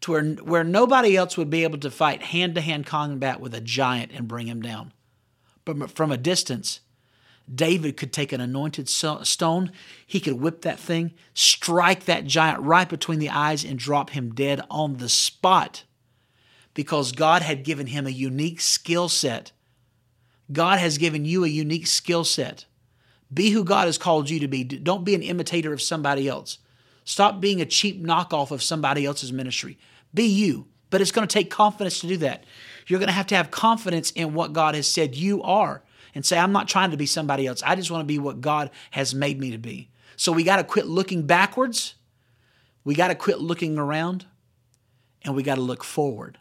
to 0.00 0.10
where, 0.10 0.24
where 0.24 0.64
nobody 0.64 1.16
else 1.16 1.36
would 1.36 1.48
be 1.48 1.62
able 1.62 1.78
to 1.78 1.90
fight 1.92 2.24
hand 2.24 2.56
to 2.56 2.60
hand 2.60 2.86
combat 2.86 3.40
with 3.40 3.54
a 3.54 3.60
giant 3.60 4.10
and 4.12 4.26
bring 4.26 4.48
him 4.48 4.60
down. 4.60 4.92
But 5.64 5.92
from 5.92 6.10
a 6.10 6.16
distance, 6.16 6.80
David 7.52 7.96
could 7.96 8.12
take 8.12 8.32
an 8.32 8.40
anointed 8.40 8.88
stone, 8.88 9.70
he 10.04 10.18
could 10.18 10.40
whip 10.40 10.62
that 10.62 10.80
thing, 10.80 11.14
strike 11.32 12.06
that 12.06 12.24
giant 12.24 12.60
right 12.62 12.88
between 12.88 13.20
the 13.20 13.30
eyes, 13.30 13.64
and 13.64 13.78
drop 13.78 14.10
him 14.10 14.34
dead 14.34 14.60
on 14.68 14.96
the 14.96 15.08
spot 15.08 15.84
because 16.74 17.12
God 17.12 17.42
had 17.42 17.64
given 17.64 17.86
him 17.86 18.06
a 18.06 18.10
unique 18.10 18.60
skill 18.60 19.08
set. 19.08 19.52
God 20.52 20.78
has 20.78 20.98
given 20.98 21.24
you 21.24 21.44
a 21.44 21.48
unique 21.48 21.86
skill 21.86 22.24
set. 22.24 22.66
Be 23.32 23.50
who 23.50 23.64
God 23.64 23.86
has 23.86 23.98
called 23.98 24.30
you 24.30 24.38
to 24.40 24.48
be. 24.48 24.62
Don't 24.62 25.04
be 25.04 25.14
an 25.14 25.22
imitator 25.22 25.72
of 25.72 25.82
somebody 25.82 26.28
else. 26.28 26.58
Stop 27.04 27.40
being 27.40 27.60
a 27.60 27.66
cheap 27.66 28.02
knockoff 28.02 28.50
of 28.50 28.62
somebody 28.62 29.04
else's 29.04 29.32
ministry. 29.32 29.78
Be 30.14 30.24
you. 30.24 30.66
But 30.90 31.00
it's 31.00 31.12
going 31.12 31.26
to 31.26 31.32
take 31.32 31.50
confidence 31.50 32.00
to 32.00 32.06
do 32.06 32.16
that. 32.18 32.44
You're 32.86 33.00
going 33.00 33.08
to 33.08 33.12
have 33.12 33.26
to 33.28 33.36
have 33.36 33.50
confidence 33.50 34.12
in 34.12 34.34
what 34.34 34.52
God 34.52 34.74
has 34.74 34.86
said 34.86 35.16
you 35.16 35.42
are 35.42 35.82
and 36.14 36.24
say, 36.24 36.38
I'm 36.38 36.52
not 36.52 36.68
trying 36.68 36.92
to 36.92 36.96
be 36.96 37.06
somebody 37.06 37.46
else. 37.46 37.62
I 37.64 37.74
just 37.74 37.90
want 37.90 38.02
to 38.02 38.06
be 38.06 38.18
what 38.18 38.40
God 38.40 38.70
has 38.92 39.14
made 39.14 39.40
me 39.40 39.50
to 39.50 39.58
be. 39.58 39.90
So 40.16 40.32
we 40.32 40.44
got 40.44 40.56
to 40.56 40.64
quit 40.64 40.86
looking 40.86 41.26
backwards. 41.26 41.94
We 42.84 42.94
got 42.94 43.08
to 43.08 43.14
quit 43.14 43.40
looking 43.40 43.78
around 43.78 44.26
and 45.22 45.34
we 45.34 45.42
got 45.42 45.56
to 45.56 45.60
look 45.60 45.82
forward. 45.82 46.38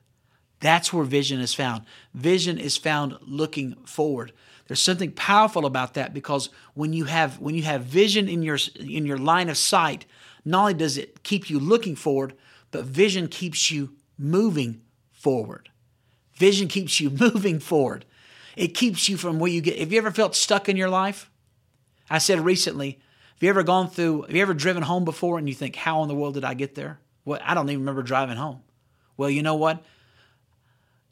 That's 0.66 0.92
where 0.92 1.04
vision 1.04 1.42
is 1.42 1.54
found. 1.54 1.84
Vision 2.16 2.58
is 2.58 2.76
found 2.76 3.20
looking 3.22 3.76
forward. 3.86 4.32
There's 4.66 4.82
something 4.82 5.12
powerful 5.12 5.64
about 5.64 5.94
that 5.94 6.12
because 6.12 6.50
when 6.74 6.92
you 6.92 7.06
have 7.06 7.40
when 7.40 7.54
you 7.54 7.62
have 7.62 7.84
vision 7.84 8.28
in 8.28 8.42
your 8.42 8.58
in 8.80 9.06
your 9.06 9.20
line 9.20 9.50
of 9.50 9.58
sight, 9.58 10.08
not 10.44 10.62
only 10.62 10.74
does 10.74 10.98
it 10.98 11.22
keep 11.22 11.52
you 11.52 11.60
looking 11.60 11.96
forward, 11.96 12.34
but 12.72 12.86
vision 12.86 13.28
keeps 13.28 13.70
you 13.70 13.94
moving 14.18 14.82
forward. 15.12 15.70
Vision 16.34 16.68
keeps 16.68 17.00
you 17.00 17.10
moving 17.20 17.60
forward. 17.60 18.04
It 18.56 18.70
keeps 18.70 19.08
you 19.08 19.18
from 19.18 19.38
where 19.38 19.52
you 19.52 19.62
get. 19.62 19.78
Have 19.78 19.92
you 19.92 20.00
ever 20.00 20.10
felt 20.10 20.36
stuck 20.36 20.68
in 20.68 20.78
your 20.78 20.90
life? 20.90 21.30
I 22.10 22.18
said 22.18 22.40
recently, 22.40 23.00
have 23.36 23.44
you 23.44 23.50
ever 23.50 23.62
gone 23.62 23.88
through, 23.88 24.24
have 24.24 24.36
you 24.36 24.42
ever 24.42 24.56
driven 24.56 24.82
home 24.82 25.06
before 25.06 25.38
and 25.38 25.48
you 25.48 25.54
think, 25.54 25.76
how 25.76 26.02
in 26.02 26.08
the 26.08 26.16
world 26.16 26.34
did 26.34 26.44
I 26.44 26.56
get 26.56 26.74
there? 26.74 27.00
Well, 27.24 27.40
I 27.44 27.54
don't 27.54 27.70
even 27.70 27.82
remember 27.82 28.02
driving 28.02 28.38
home. 28.38 28.64
Well, 29.16 29.30
you 29.30 29.44
know 29.44 29.56
what? 29.56 29.84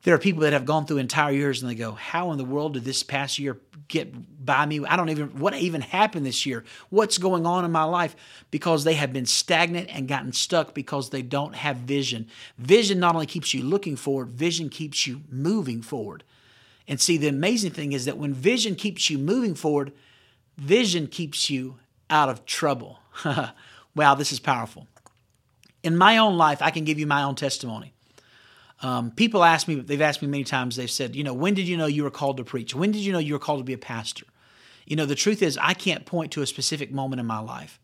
There 0.03 0.13
are 0.13 0.19
people 0.19 0.41
that 0.41 0.53
have 0.53 0.65
gone 0.65 0.85
through 0.85 0.97
entire 0.97 1.31
years 1.31 1.61
and 1.61 1.71
they 1.71 1.75
go, 1.75 1.93
How 1.93 2.31
in 2.31 2.37
the 2.37 2.45
world 2.45 2.73
did 2.73 2.83
this 2.83 3.03
past 3.03 3.39
year 3.39 3.57
get 3.87 4.45
by 4.45 4.65
me? 4.65 4.85
I 4.85 4.97
don't 4.97 5.09
even, 5.09 5.39
what 5.39 5.53
even 5.55 5.79
happened 5.79 6.25
this 6.25 6.45
year? 6.45 6.65
What's 6.89 7.17
going 7.17 7.45
on 7.45 7.63
in 7.63 7.71
my 7.71 7.85
life? 7.85 8.15
Because 8.51 8.83
they 8.83 8.95
have 8.95 9.13
been 9.13 9.25
stagnant 9.25 9.89
and 9.89 10.07
gotten 10.07 10.33
stuck 10.33 10.73
because 10.73 11.09
they 11.09 11.21
don't 11.21 11.55
have 11.55 11.77
vision. 11.77 12.27
Vision 12.57 12.99
not 12.99 13.15
only 13.15 13.25
keeps 13.25 13.53
you 13.53 13.63
looking 13.63 13.95
forward, 13.95 14.29
vision 14.29 14.69
keeps 14.69 15.07
you 15.07 15.21
moving 15.29 15.81
forward. 15.81 16.25
And 16.85 16.99
see, 16.99 17.15
the 17.15 17.29
amazing 17.29 17.71
thing 17.71 17.93
is 17.93 18.03
that 18.03 18.17
when 18.17 18.33
vision 18.33 18.75
keeps 18.75 19.09
you 19.09 19.17
moving 19.17 19.55
forward, 19.55 19.93
vision 20.57 21.07
keeps 21.07 21.49
you 21.49 21.79
out 22.09 22.27
of 22.27 22.45
trouble. 22.45 22.99
wow, 23.95 24.15
this 24.15 24.33
is 24.33 24.39
powerful. 24.39 24.85
In 25.81 25.95
my 25.95 26.17
own 26.17 26.37
life, 26.37 26.61
I 26.61 26.71
can 26.71 26.83
give 26.83 26.99
you 26.99 27.07
my 27.07 27.23
own 27.23 27.35
testimony. 27.35 27.93
Um, 28.83 29.11
people 29.11 29.45
ask 29.45 29.67
me, 29.67 29.75
they've 29.75 30.01
asked 30.01 30.21
me 30.21 30.27
many 30.27 30.43
times, 30.43 30.75
they've 30.75 30.91
said, 30.91 31.15
you 31.15 31.23
know, 31.23 31.33
when 31.33 31.53
did 31.53 31.67
you 31.67 31.77
know 31.77 31.85
you 31.85 32.03
were 32.03 32.11
called 32.11 32.37
to 32.37 32.43
preach? 32.43 32.75
When 32.75 32.91
did 32.91 33.01
you 33.01 33.13
know 33.13 33.19
you 33.19 33.33
were 33.33 33.39
called 33.39 33.61
to 33.61 33.63
be 33.63 33.73
a 33.73 33.77
pastor? 33.77 34.25
You 34.85 34.97
know, 34.97 35.05
the 35.05 35.15
truth 35.15 35.41
is, 35.41 35.57
I 35.57 35.73
can't 35.73 36.05
point 36.05 36.33
to 36.33 36.41
a 36.41 36.45
specific 36.45 36.91
moment 36.91 37.21
in 37.21 37.25
my 37.25 37.39
life. 37.39 37.79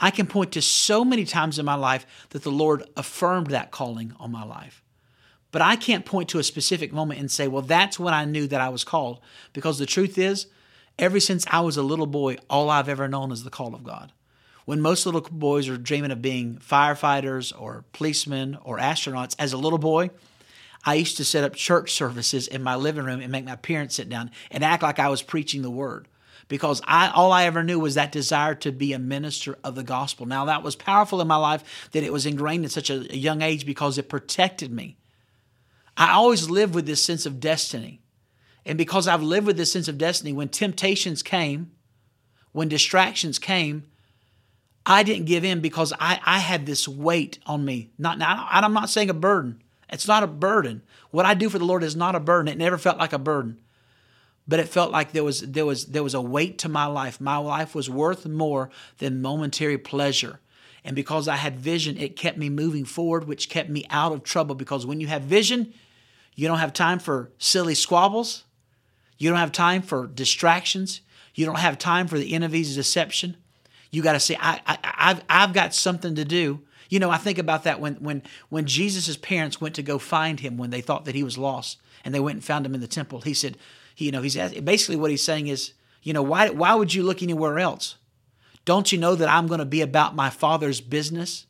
I 0.00 0.10
can 0.10 0.26
point 0.26 0.52
to 0.52 0.62
so 0.62 1.04
many 1.04 1.24
times 1.24 1.58
in 1.58 1.66
my 1.66 1.74
life 1.74 2.06
that 2.30 2.42
the 2.42 2.50
Lord 2.50 2.84
affirmed 2.96 3.48
that 3.48 3.70
calling 3.70 4.14
on 4.18 4.32
my 4.32 4.44
life. 4.44 4.82
But 5.52 5.62
I 5.62 5.76
can't 5.76 6.04
point 6.04 6.30
to 6.30 6.38
a 6.38 6.42
specific 6.42 6.92
moment 6.92 7.20
and 7.20 7.30
say, 7.30 7.46
well, 7.46 7.62
that's 7.62 7.98
when 7.98 8.12
I 8.12 8.24
knew 8.24 8.48
that 8.48 8.60
I 8.60 8.70
was 8.70 8.82
called. 8.82 9.20
Because 9.52 9.78
the 9.78 9.86
truth 9.86 10.18
is, 10.18 10.46
ever 10.98 11.20
since 11.20 11.46
I 11.48 11.60
was 11.60 11.76
a 11.76 11.82
little 11.82 12.06
boy, 12.06 12.38
all 12.50 12.70
I've 12.70 12.88
ever 12.88 13.06
known 13.06 13.30
is 13.30 13.44
the 13.44 13.50
call 13.50 13.74
of 13.74 13.84
God. 13.84 14.10
When 14.64 14.80
most 14.80 15.04
little 15.04 15.20
boys 15.20 15.68
are 15.68 15.76
dreaming 15.76 16.10
of 16.10 16.22
being 16.22 16.56
firefighters 16.56 17.52
or 17.58 17.84
policemen 17.92 18.58
or 18.62 18.78
astronauts, 18.78 19.36
as 19.38 19.52
a 19.52 19.58
little 19.58 19.78
boy, 19.78 20.10
I 20.84 20.94
used 20.94 21.16
to 21.18 21.24
set 21.24 21.44
up 21.44 21.54
church 21.54 21.92
services 21.92 22.46
in 22.46 22.62
my 22.62 22.74
living 22.74 23.04
room 23.04 23.20
and 23.20 23.32
make 23.32 23.44
my 23.44 23.56
parents 23.56 23.96
sit 23.96 24.08
down 24.08 24.30
and 24.50 24.64
act 24.64 24.82
like 24.82 24.98
I 24.98 25.08
was 25.08 25.22
preaching 25.22 25.62
the 25.62 25.70
word 25.70 26.08
because 26.48 26.82
I 26.84 27.10
all 27.10 27.32
I 27.32 27.44
ever 27.44 27.62
knew 27.62 27.80
was 27.80 27.94
that 27.94 28.12
desire 28.12 28.54
to 28.56 28.72
be 28.72 28.92
a 28.92 28.98
minister 28.98 29.58
of 29.64 29.74
the 29.74 29.82
gospel. 29.82 30.26
Now 30.26 30.46
that 30.46 30.62
was 30.62 30.76
powerful 30.76 31.20
in 31.20 31.28
my 31.28 31.36
life 31.36 31.88
that 31.92 32.02
it 32.02 32.12
was 32.12 32.26
ingrained 32.26 32.64
at 32.64 32.70
such 32.70 32.90
a, 32.90 33.12
a 33.12 33.16
young 33.16 33.42
age 33.42 33.64
because 33.64 33.98
it 33.98 34.08
protected 34.08 34.72
me. 34.72 34.96
I 35.96 36.12
always 36.12 36.50
lived 36.50 36.74
with 36.74 36.86
this 36.86 37.02
sense 37.02 37.24
of 37.24 37.40
destiny. 37.40 38.00
And 38.66 38.78
because 38.78 39.06
I've 39.06 39.22
lived 39.22 39.46
with 39.46 39.56
this 39.56 39.72
sense 39.72 39.88
of 39.88 39.98
destiny, 39.98 40.32
when 40.32 40.48
temptations 40.48 41.22
came, 41.22 41.70
when 42.52 42.68
distractions 42.68 43.38
came, 43.38 43.84
I 44.86 45.02
didn't 45.02 45.24
give 45.24 45.44
in 45.44 45.60
because 45.60 45.92
I, 45.98 46.20
I 46.24 46.38
had 46.38 46.66
this 46.66 46.86
weight 46.86 47.38
on 47.46 47.64
me. 47.64 47.90
Not 47.98 48.18
now, 48.18 48.46
I'm 48.50 48.74
not 48.74 48.90
saying 48.90 49.10
a 49.10 49.14
burden. 49.14 49.62
It's 49.88 50.08
not 50.08 50.22
a 50.22 50.26
burden. 50.26 50.82
What 51.10 51.26
I 51.26 51.34
do 51.34 51.48
for 51.48 51.58
the 51.58 51.64
Lord 51.64 51.82
is 51.82 51.96
not 51.96 52.14
a 52.14 52.20
burden. 52.20 52.52
It 52.52 52.58
never 52.58 52.76
felt 52.76 52.98
like 52.98 53.12
a 53.12 53.18
burden 53.18 53.60
but 54.46 54.60
it 54.60 54.68
felt 54.68 54.92
like 54.92 55.12
there 55.12 55.24
was 55.24 55.40
there 55.40 55.66
was 55.66 55.86
there 55.86 56.02
was 56.02 56.14
a 56.14 56.20
weight 56.20 56.58
to 56.58 56.68
my 56.68 56.86
life. 56.86 57.20
My 57.20 57.36
life 57.36 57.74
was 57.74 57.88
worth 57.88 58.26
more 58.26 58.70
than 58.98 59.22
momentary 59.22 59.78
pleasure. 59.78 60.40
And 60.84 60.94
because 60.94 61.28
I 61.28 61.36
had 61.36 61.58
vision, 61.58 61.96
it 61.96 62.14
kept 62.14 62.36
me 62.36 62.50
moving 62.50 62.84
forward, 62.84 63.26
which 63.26 63.48
kept 63.48 63.70
me 63.70 63.86
out 63.88 64.12
of 64.12 64.22
trouble. 64.22 64.54
Because 64.54 64.84
when 64.84 65.00
you 65.00 65.06
have 65.06 65.22
vision, 65.22 65.72
you 66.34 66.46
don't 66.46 66.58
have 66.58 66.74
time 66.74 66.98
for 66.98 67.30
silly 67.38 67.74
squabbles. 67.74 68.44
You 69.16 69.30
don't 69.30 69.38
have 69.38 69.52
time 69.52 69.80
for 69.80 70.06
distractions. 70.06 71.00
You 71.34 71.46
don't 71.46 71.58
have 71.58 71.78
time 71.78 72.06
for 72.06 72.18
the 72.18 72.34
enemy's 72.34 72.74
deception. 72.74 73.38
You 73.94 74.02
got 74.02 74.14
to 74.14 74.20
say, 74.20 74.36
I, 74.40 74.60
I, 74.66 74.78
I've, 74.82 75.24
I've 75.28 75.52
got 75.52 75.74
something 75.74 76.14
to 76.16 76.24
do. 76.24 76.60
You 76.88 76.98
know, 76.98 77.10
I 77.10 77.16
think 77.16 77.38
about 77.38 77.64
that 77.64 77.80
when 77.80 77.94
when 77.94 78.22
when 78.48 78.66
Jesus' 78.66 79.16
parents 79.16 79.60
went 79.60 79.74
to 79.76 79.82
go 79.82 79.98
find 79.98 80.40
him 80.40 80.56
when 80.56 80.70
they 80.70 80.80
thought 80.80 81.04
that 81.06 81.14
he 81.14 81.22
was 81.22 81.38
lost, 81.38 81.78
and 82.04 82.14
they 82.14 82.20
went 82.20 82.36
and 82.36 82.44
found 82.44 82.66
him 82.66 82.74
in 82.74 82.80
the 82.80 82.86
temple. 82.86 83.20
He 83.20 83.34
said, 83.34 83.56
he, 83.94 84.06
you 84.06 84.12
know, 84.12 84.22
he's 84.22 84.36
basically 84.36 84.96
what 84.96 85.10
he's 85.10 85.22
saying 85.22 85.46
is, 85.46 85.72
you 86.02 86.12
know, 86.12 86.22
why 86.22 86.50
why 86.50 86.74
would 86.74 86.92
you 86.92 87.02
look 87.02 87.22
anywhere 87.22 87.58
else? 87.58 87.96
Don't 88.64 88.92
you 88.92 88.98
know 88.98 89.14
that 89.14 89.28
I'm 89.28 89.46
going 89.46 89.58
to 89.58 89.64
be 89.64 89.80
about 89.80 90.14
my 90.14 90.30
father's 90.30 90.80
business? 90.80 91.46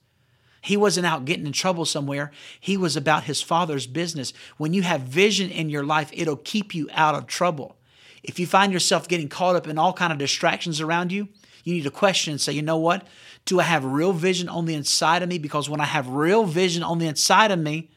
He 0.60 0.76
wasn't 0.76 1.06
out 1.06 1.26
getting 1.26 1.46
in 1.46 1.52
trouble 1.52 1.84
somewhere. 1.84 2.30
He 2.58 2.76
was 2.76 2.96
about 2.96 3.24
his 3.24 3.42
father's 3.42 3.86
business. 3.86 4.32
When 4.56 4.72
you 4.72 4.82
have 4.82 5.02
vision 5.02 5.50
in 5.50 5.68
your 5.68 5.84
life, 5.84 6.10
it'll 6.12 6.36
keep 6.36 6.74
you 6.74 6.88
out 6.92 7.14
of 7.14 7.26
trouble. 7.26 7.76
If 8.22 8.38
you 8.38 8.46
find 8.46 8.72
yourself 8.72 9.06
getting 9.06 9.28
caught 9.28 9.56
up 9.56 9.68
in 9.68 9.78
all 9.78 9.92
kind 9.92 10.12
of 10.12 10.18
distractions 10.18 10.80
around 10.80 11.12
you, 11.12 11.28
you 11.64 11.74
need 11.74 11.84
to 11.84 11.90
question 11.90 12.32
and 12.32 12.40
say, 12.40 12.52
you 12.52 12.62
know 12.62 12.76
what? 12.76 13.06
Do 13.46 13.58
I 13.58 13.64
have 13.64 13.84
real 13.84 14.12
vision 14.12 14.48
on 14.48 14.66
the 14.66 14.74
inside 14.74 15.22
of 15.22 15.28
me? 15.28 15.38
Because 15.38 15.68
when 15.68 15.80
I 15.80 15.86
have 15.86 16.08
real 16.08 16.44
vision 16.44 16.82
on 16.82 16.98
the 16.98 17.06
inside 17.06 17.50
of 17.50 17.58
me, 17.58 17.90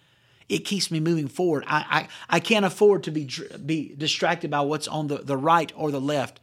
it 0.50 0.60
keeps 0.60 0.90
me 0.90 1.00
moving 1.00 1.28
forward. 1.28 1.66
I, 1.68 2.08
I, 2.30 2.38
I 2.38 2.40
can't 2.40 2.66
afford 2.66 3.04
to 3.04 3.12
be, 3.12 3.30
be 3.66 3.94
distracted 3.96 4.50
by 4.50 4.62
what's 4.62 4.88
on 4.88 5.08
the, 5.08 5.18
the 5.18 5.38
right 5.38 5.72
or 5.76 5.92
the 5.92 6.02
left. 6.02 6.40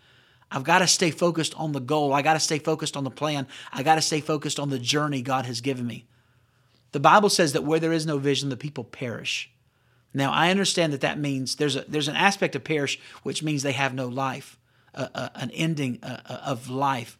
I've 0.50 0.64
got 0.64 0.78
to 0.80 0.86
stay 0.86 1.10
focused 1.10 1.54
on 1.56 1.72
the 1.72 1.80
goal. 1.80 2.12
I 2.12 2.22
got 2.22 2.34
to 2.34 2.40
stay 2.40 2.58
focused 2.58 2.96
on 2.96 3.04
the 3.04 3.10
plan. 3.10 3.46
I 3.72 3.82
got 3.82 3.96
to 3.96 4.02
stay 4.02 4.20
focused 4.20 4.60
on 4.60 4.70
the 4.70 4.78
journey 4.78 5.22
God 5.22 5.46
has 5.46 5.60
given 5.60 5.86
me. 5.86 6.06
The 6.92 7.00
Bible 7.00 7.30
says 7.30 7.54
that 7.54 7.64
where 7.64 7.80
there 7.80 7.92
is 7.92 8.06
no 8.06 8.18
vision, 8.18 8.50
the 8.50 8.56
people 8.56 8.84
perish. 8.84 9.50
Now, 10.12 10.30
I 10.30 10.50
understand 10.50 10.92
that 10.92 11.00
that 11.00 11.18
means 11.18 11.56
there's, 11.56 11.74
a, 11.74 11.84
there's 11.88 12.06
an 12.06 12.14
aspect 12.14 12.54
of 12.54 12.62
perish 12.62 13.00
which 13.24 13.42
means 13.42 13.62
they 13.62 13.72
have 13.72 13.94
no 13.94 14.06
life, 14.06 14.56
an 14.94 15.50
ending 15.50 16.00
of 16.02 16.70
life. 16.70 17.18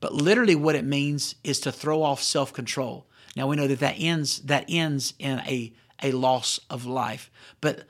But 0.00 0.14
literally, 0.14 0.54
what 0.54 0.74
it 0.74 0.84
means 0.84 1.34
is 1.42 1.60
to 1.60 1.72
throw 1.72 2.02
off 2.02 2.22
self 2.22 2.52
control. 2.52 3.06
Now 3.34 3.46
we 3.46 3.56
know 3.56 3.66
that 3.66 3.80
that 3.80 3.96
ends 3.98 4.40
that 4.40 4.64
ends 4.68 5.14
in 5.18 5.40
a 5.40 5.72
a 6.02 6.12
loss 6.12 6.60
of 6.68 6.86
life. 6.86 7.30
But 7.60 7.84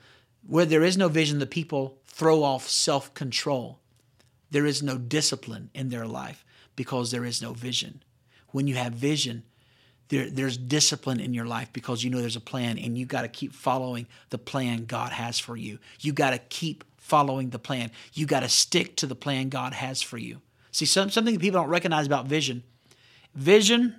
where 0.45 0.65
there 0.65 0.83
is 0.83 0.97
no 0.97 1.09
vision, 1.09 1.39
the 1.39 1.45
people 1.45 1.97
throw 2.05 2.43
off 2.43 2.67
self 2.67 3.13
control. 3.13 3.79
There 4.49 4.65
is 4.65 4.81
no 4.81 4.97
discipline 4.97 5.69
in 5.73 5.89
their 5.89 6.07
life 6.07 6.45
because 6.75 7.11
there 7.11 7.25
is 7.25 7.41
no 7.41 7.53
vision. 7.53 8.01
When 8.51 8.67
you 8.67 8.75
have 8.75 8.93
vision, 8.93 9.43
there, 10.09 10.29
there's 10.29 10.57
discipline 10.57 11.19
in 11.19 11.33
your 11.33 11.45
life 11.45 11.71
because 11.73 12.03
you 12.03 12.09
know 12.09 12.21
there's 12.21 12.37
a 12.37 12.41
plan 12.41 12.77
and 12.77 12.97
you 12.97 13.05
got 13.05 13.23
to 13.23 13.27
keep 13.27 13.53
following 13.53 14.07
the 14.29 14.37
plan 14.37 14.85
God 14.85 15.11
has 15.11 15.37
for 15.37 15.57
you. 15.57 15.79
You 15.99 16.13
got 16.13 16.29
to 16.29 16.37
keep 16.37 16.85
following 17.07 17.49
the 17.49 17.59
plan. 17.59 17.89
You 18.13 18.25
got 18.25 18.41
to 18.41 18.49
stick 18.49 18.97
to 18.97 19.07
the 19.07 19.15
plan 19.15 19.49
God 19.49 19.73
has 19.73 20.01
for 20.01 20.17
you. 20.17 20.41
See, 20.71 20.85
some, 20.85 21.09
something 21.09 21.39
people 21.39 21.61
don't 21.61 21.69
recognize 21.69 22.05
about 22.05 22.27
vision 22.27 22.63
vision 23.33 23.95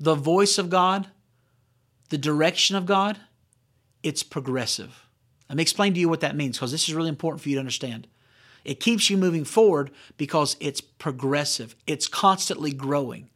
the 0.00 0.14
voice 0.14 0.58
of 0.58 0.70
God, 0.70 1.08
the 2.08 2.18
direction 2.18 2.76
of 2.76 2.86
God, 2.86 3.18
it's 4.02 4.22
progressive. 4.22 5.04
Let 5.48 5.56
me 5.56 5.62
explain 5.62 5.94
to 5.94 6.00
you 6.00 6.08
what 6.08 6.20
that 6.20 6.36
means 6.36 6.56
because 6.56 6.70
this 6.70 6.88
is 6.88 6.94
really 6.94 7.08
important 7.08 7.42
for 7.42 7.48
you 7.48 7.56
to 7.56 7.60
understand. 7.60 8.06
It 8.64 8.80
keeps 8.80 9.10
you 9.10 9.16
moving 9.16 9.44
forward 9.44 9.90
because 10.16 10.56
it's 10.60 10.80
progressive, 10.80 11.74
it's 11.86 12.06
constantly 12.06 12.72
growing. 12.72 13.28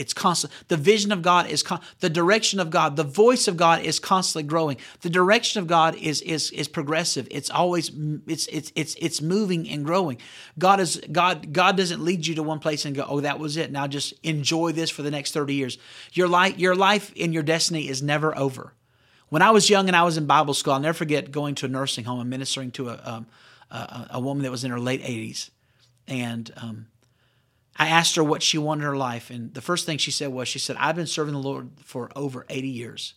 It's 0.00 0.14
constant. 0.14 0.50
The 0.68 0.78
vision 0.78 1.12
of 1.12 1.20
God 1.20 1.50
is 1.50 1.62
con- 1.62 1.82
the 1.98 2.08
direction 2.08 2.58
of 2.58 2.70
God. 2.70 2.96
The 2.96 3.04
voice 3.04 3.46
of 3.46 3.58
God 3.58 3.82
is 3.82 3.98
constantly 3.98 4.48
growing. 4.48 4.78
The 5.02 5.10
direction 5.10 5.60
of 5.60 5.66
God 5.66 5.94
is 5.94 6.22
is 6.22 6.50
is 6.52 6.68
progressive. 6.68 7.28
It's 7.30 7.50
always 7.50 7.90
it's 8.26 8.46
it's 8.46 8.72
it's 8.74 8.96
it's 8.98 9.20
moving 9.20 9.68
and 9.68 9.84
growing. 9.84 10.16
God 10.58 10.80
is 10.80 11.02
God 11.12 11.52
God 11.52 11.76
doesn't 11.76 12.02
lead 12.02 12.26
you 12.26 12.34
to 12.36 12.42
one 12.42 12.60
place 12.60 12.86
and 12.86 12.96
go, 12.96 13.04
"Oh, 13.06 13.20
that 13.20 13.38
was 13.38 13.58
it. 13.58 13.70
Now 13.70 13.86
just 13.86 14.14
enjoy 14.22 14.72
this 14.72 14.88
for 14.88 15.02
the 15.02 15.10
next 15.10 15.34
30 15.34 15.52
years." 15.52 15.76
Your 16.14 16.28
life 16.28 16.58
your 16.58 16.74
life 16.74 17.12
and 17.20 17.34
your 17.34 17.42
destiny 17.42 17.86
is 17.86 18.00
never 18.00 18.36
over. 18.38 18.72
When 19.28 19.42
I 19.42 19.50
was 19.50 19.68
young 19.68 19.86
and 19.86 19.94
I 19.94 20.04
was 20.04 20.16
in 20.16 20.24
Bible 20.24 20.54
school, 20.54 20.72
I'll 20.72 20.80
never 20.80 20.96
forget 20.96 21.30
going 21.30 21.56
to 21.56 21.66
a 21.66 21.68
nursing 21.68 22.06
home 22.06 22.20
and 22.20 22.30
ministering 22.30 22.70
to 22.72 22.88
a 22.88 23.00
um, 23.04 23.26
a, 23.70 24.06
a, 24.12 24.20
woman 24.20 24.44
that 24.44 24.50
was 24.50 24.64
in 24.64 24.70
her 24.70 24.80
late 24.80 25.02
80s, 25.02 25.50
and 26.08 26.50
um, 26.56 26.86
I 27.80 27.88
asked 27.88 28.16
her 28.16 28.22
what 28.22 28.42
she 28.42 28.58
wanted 28.58 28.82
in 28.82 28.88
her 28.88 28.96
life. 28.96 29.30
And 29.30 29.54
the 29.54 29.62
first 29.62 29.86
thing 29.86 29.96
she 29.96 30.10
said 30.10 30.28
was, 30.28 30.48
She 30.48 30.58
said, 30.58 30.76
I've 30.78 30.96
been 30.96 31.06
serving 31.06 31.32
the 31.32 31.40
Lord 31.40 31.70
for 31.82 32.10
over 32.14 32.44
80 32.50 32.68
years. 32.68 33.14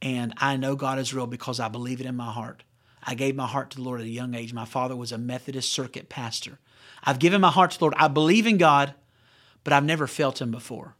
And 0.00 0.32
I 0.38 0.56
know 0.56 0.76
God 0.76 0.98
is 0.98 1.12
real 1.12 1.26
because 1.26 1.60
I 1.60 1.68
believe 1.68 2.00
it 2.00 2.06
in 2.06 2.16
my 2.16 2.32
heart. 2.32 2.64
I 3.04 3.14
gave 3.14 3.36
my 3.36 3.46
heart 3.46 3.70
to 3.70 3.76
the 3.76 3.82
Lord 3.82 4.00
at 4.00 4.06
a 4.06 4.10
young 4.10 4.34
age. 4.34 4.54
My 4.54 4.64
father 4.64 4.96
was 4.96 5.12
a 5.12 5.18
Methodist 5.18 5.70
circuit 5.70 6.08
pastor. 6.08 6.58
I've 7.04 7.18
given 7.18 7.42
my 7.42 7.50
heart 7.50 7.72
to 7.72 7.78
the 7.78 7.84
Lord. 7.84 7.94
I 7.98 8.08
believe 8.08 8.46
in 8.46 8.56
God, 8.56 8.94
but 9.62 9.74
I've 9.74 9.84
never 9.84 10.06
felt 10.06 10.40
Him 10.40 10.50
before. 10.50 10.96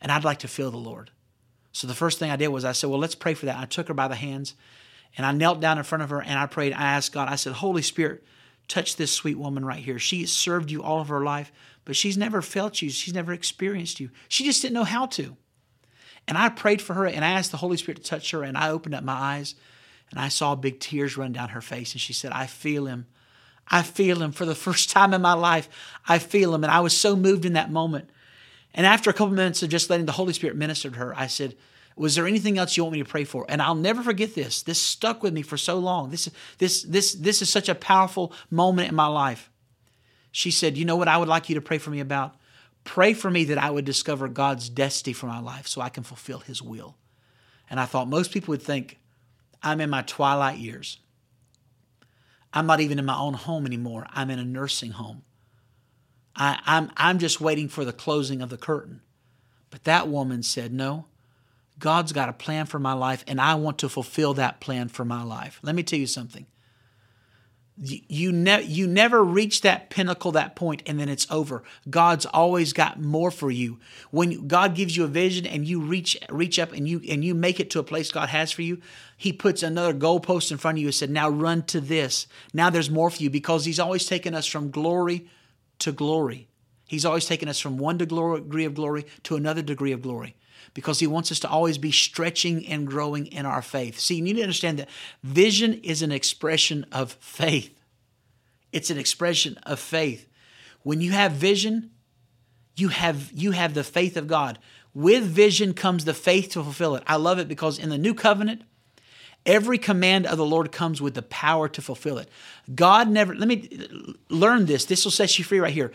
And 0.00 0.10
I'd 0.10 0.24
like 0.24 0.38
to 0.38 0.48
feel 0.48 0.70
the 0.70 0.78
Lord. 0.78 1.10
So 1.72 1.86
the 1.86 1.92
first 1.92 2.18
thing 2.18 2.30
I 2.30 2.36
did 2.36 2.48
was 2.48 2.64
I 2.64 2.72
said, 2.72 2.88
Well, 2.88 2.98
let's 2.98 3.14
pray 3.14 3.34
for 3.34 3.44
that. 3.44 3.58
I 3.58 3.66
took 3.66 3.88
her 3.88 3.94
by 3.94 4.08
the 4.08 4.14
hands 4.14 4.54
and 5.18 5.26
I 5.26 5.32
knelt 5.32 5.60
down 5.60 5.76
in 5.76 5.84
front 5.84 6.02
of 6.02 6.08
her 6.08 6.22
and 6.22 6.38
I 6.38 6.46
prayed. 6.46 6.72
I 6.72 6.84
asked 6.94 7.12
God, 7.12 7.28
I 7.28 7.36
said, 7.36 7.52
Holy 7.52 7.82
Spirit, 7.82 8.24
touch 8.68 8.96
this 8.96 9.12
sweet 9.12 9.38
woman 9.38 9.66
right 9.66 9.84
here. 9.84 9.98
She 9.98 10.24
served 10.24 10.70
you 10.70 10.82
all 10.82 11.02
of 11.02 11.08
her 11.08 11.22
life 11.22 11.52
but 11.86 11.96
she's 11.96 12.18
never 12.18 12.42
felt 12.42 12.82
you. 12.82 12.90
She's 12.90 13.14
never 13.14 13.32
experienced 13.32 14.00
you. 14.00 14.10
She 14.28 14.44
just 14.44 14.60
didn't 14.60 14.74
know 14.74 14.84
how 14.84 15.06
to. 15.06 15.36
And 16.28 16.36
I 16.36 16.48
prayed 16.50 16.82
for 16.82 16.94
her 16.94 17.06
and 17.06 17.24
I 17.24 17.30
asked 17.30 17.52
the 17.52 17.56
Holy 17.56 17.76
Spirit 17.76 18.02
to 18.02 18.10
touch 18.10 18.32
her. 18.32 18.42
And 18.42 18.58
I 18.58 18.70
opened 18.70 18.94
up 18.94 19.04
my 19.04 19.14
eyes 19.14 19.54
and 20.10 20.20
I 20.20 20.28
saw 20.28 20.56
big 20.56 20.80
tears 20.80 21.16
run 21.16 21.32
down 21.32 21.50
her 21.50 21.60
face. 21.60 21.92
And 21.92 22.00
she 22.00 22.12
said, 22.12 22.32
I 22.32 22.46
feel 22.46 22.86
him. 22.86 23.06
I 23.68 23.82
feel 23.82 24.20
him 24.20 24.32
for 24.32 24.44
the 24.44 24.54
first 24.66 24.90
time 24.90 25.14
in 25.14 25.22
my 25.22 25.32
life. 25.32 25.68
I 26.06 26.18
feel 26.18 26.54
him. 26.54 26.64
And 26.64 26.72
I 26.72 26.80
was 26.80 26.94
so 26.94 27.14
moved 27.14 27.44
in 27.44 27.54
that 27.54 27.70
moment. 27.70 28.10
And 28.74 28.84
after 28.84 29.08
a 29.08 29.14
couple 29.14 29.34
minutes 29.34 29.62
of 29.62 29.70
just 29.70 29.88
letting 29.88 30.06
the 30.06 30.12
Holy 30.12 30.32
Spirit 30.32 30.56
minister 30.56 30.90
to 30.90 30.96
her, 30.98 31.14
I 31.16 31.28
said, 31.28 31.54
was 31.94 32.16
there 32.16 32.26
anything 32.26 32.58
else 32.58 32.76
you 32.76 32.82
want 32.82 32.92
me 32.92 32.98
to 33.02 33.08
pray 33.08 33.24
for? 33.24 33.46
And 33.48 33.62
I'll 33.62 33.76
never 33.76 34.02
forget 34.02 34.34
this. 34.34 34.60
This 34.62 34.82
stuck 34.82 35.22
with 35.22 35.32
me 35.32 35.40
for 35.40 35.56
so 35.56 35.78
long. 35.78 36.10
This, 36.10 36.28
this, 36.58 36.82
this, 36.82 37.14
this 37.14 37.40
is 37.40 37.48
such 37.48 37.70
a 37.70 37.74
powerful 37.74 38.34
moment 38.50 38.90
in 38.90 38.94
my 38.94 39.06
life 39.06 39.50
she 40.36 40.50
said, 40.50 40.76
You 40.76 40.84
know 40.84 40.96
what 40.96 41.08
I 41.08 41.16
would 41.16 41.28
like 41.28 41.48
you 41.48 41.54
to 41.54 41.62
pray 41.62 41.78
for 41.78 41.88
me 41.88 41.98
about? 41.98 42.36
Pray 42.84 43.14
for 43.14 43.30
me 43.30 43.44
that 43.44 43.56
I 43.56 43.70
would 43.70 43.86
discover 43.86 44.28
God's 44.28 44.68
destiny 44.68 45.14
for 45.14 45.24
my 45.24 45.40
life 45.40 45.66
so 45.66 45.80
I 45.80 45.88
can 45.88 46.02
fulfill 46.02 46.40
His 46.40 46.60
will. 46.60 46.94
And 47.70 47.80
I 47.80 47.86
thought 47.86 48.06
most 48.06 48.32
people 48.32 48.52
would 48.52 48.60
think, 48.60 48.98
I'm 49.62 49.80
in 49.80 49.88
my 49.88 50.02
twilight 50.02 50.58
years. 50.58 50.98
I'm 52.52 52.66
not 52.66 52.80
even 52.80 52.98
in 52.98 53.06
my 53.06 53.16
own 53.16 53.32
home 53.32 53.64
anymore. 53.64 54.06
I'm 54.10 54.28
in 54.28 54.38
a 54.38 54.44
nursing 54.44 54.90
home. 54.90 55.22
I, 56.36 56.60
I'm, 56.66 56.92
I'm 56.98 57.18
just 57.18 57.40
waiting 57.40 57.70
for 57.70 57.86
the 57.86 57.94
closing 57.94 58.42
of 58.42 58.50
the 58.50 58.58
curtain. 58.58 59.00
But 59.70 59.84
that 59.84 60.06
woman 60.06 60.42
said, 60.42 60.70
No, 60.70 61.06
God's 61.78 62.12
got 62.12 62.28
a 62.28 62.34
plan 62.34 62.66
for 62.66 62.78
my 62.78 62.92
life, 62.92 63.24
and 63.26 63.40
I 63.40 63.54
want 63.54 63.78
to 63.78 63.88
fulfill 63.88 64.34
that 64.34 64.60
plan 64.60 64.88
for 64.88 65.06
my 65.06 65.22
life. 65.22 65.60
Let 65.62 65.74
me 65.74 65.82
tell 65.82 65.98
you 65.98 66.06
something. 66.06 66.44
You, 67.78 68.32
ne- 68.32 68.62
you 68.62 68.86
never 68.86 69.22
reach 69.22 69.60
that 69.60 69.90
pinnacle, 69.90 70.32
that 70.32 70.56
point, 70.56 70.82
and 70.86 70.98
then 70.98 71.10
it's 71.10 71.30
over. 71.30 71.62
God's 71.90 72.24
always 72.24 72.72
got 72.72 73.02
more 73.02 73.30
for 73.30 73.50
you. 73.50 73.78
When 74.10 74.48
God 74.48 74.74
gives 74.74 74.96
you 74.96 75.04
a 75.04 75.08
vision 75.08 75.44
and 75.44 75.66
you 75.66 75.80
reach 75.80 76.16
reach 76.30 76.58
up 76.58 76.72
and 76.72 76.88
you 76.88 77.02
and 77.06 77.22
you 77.22 77.34
make 77.34 77.60
it 77.60 77.68
to 77.70 77.78
a 77.78 77.84
place 77.84 78.10
God 78.10 78.30
has 78.30 78.50
for 78.50 78.62
you, 78.62 78.80
He 79.18 79.30
puts 79.30 79.62
another 79.62 79.92
goalpost 79.92 80.50
in 80.50 80.56
front 80.56 80.78
of 80.78 80.80
you 80.80 80.88
and 80.88 80.94
said, 80.94 81.10
"Now 81.10 81.28
run 81.28 81.64
to 81.64 81.80
this. 81.80 82.26
Now 82.54 82.70
there's 82.70 82.90
more 82.90 83.10
for 83.10 83.22
you." 83.22 83.28
Because 83.28 83.66
He's 83.66 83.80
always 83.80 84.06
taken 84.06 84.34
us 84.34 84.46
from 84.46 84.70
glory 84.70 85.28
to 85.80 85.92
glory. 85.92 86.48
He's 86.86 87.04
always 87.04 87.26
taken 87.26 87.48
us 87.48 87.58
from 87.58 87.78
one 87.78 87.98
degree 87.98 88.64
of 88.64 88.74
glory 88.74 89.06
to 89.24 89.36
another 89.36 89.62
degree 89.62 89.92
of 89.92 90.02
glory 90.02 90.36
because 90.72 91.00
he 91.00 91.06
wants 91.06 91.32
us 91.32 91.40
to 91.40 91.48
always 91.48 91.78
be 91.78 91.90
stretching 91.90 92.66
and 92.66 92.86
growing 92.86 93.26
in 93.26 93.44
our 93.44 93.62
faith. 93.62 93.98
See, 93.98 94.16
you 94.16 94.22
need 94.22 94.36
to 94.36 94.42
understand 94.42 94.78
that 94.78 94.88
vision 95.22 95.74
is 95.82 96.02
an 96.02 96.12
expression 96.12 96.86
of 96.92 97.12
faith. 97.14 97.76
It's 98.72 98.90
an 98.90 98.98
expression 98.98 99.58
of 99.64 99.80
faith. 99.80 100.28
When 100.82 101.00
you 101.00 101.12
have 101.12 101.32
vision, 101.32 101.90
you 102.76 102.88
have 102.88 103.32
you 103.32 103.50
have 103.52 103.74
the 103.74 103.84
faith 103.84 104.16
of 104.16 104.26
God. 104.26 104.58
With 104.94 105.24
vision 105.24 105.74
comes 105.74 106.04
the 106.04 106.14
faith 106.14 106.50
to 106.50 106.62
fulfill 106.62 106.94
it. 106.94 107.02
I 107.06 107.16
love 107.16 107.38
it 107.38 107.48
because 107.48 107.78
in 107.78 107.88
the 107.88 107.98
new 107.98 108.14
covenant, 108.14 108.62
every 109.46 109.78
command 109.78 110.26
of 110.26 110.36
the 110.36 110.44
Lord 110.44 110.72
comes 110.72 111.00
with 111.00 111.14
the 111.14 111.22
power 111.22 111.68
to 111.68 111.80
fulfill 111.80 112.18
it. 112.18 112.28
God 112.74 113.08
never, 113.08 113.34
let 113.34 113.48
me 113.48 113.68
learn 114.28 114.66
this. 114.66 114.84
This 114.84 115.04
will 115.04 115.12
set 115.12 115.38
you 115.38 115.44
free 115.44 115.60
right 115.60 115.72
here. 115.72 115.92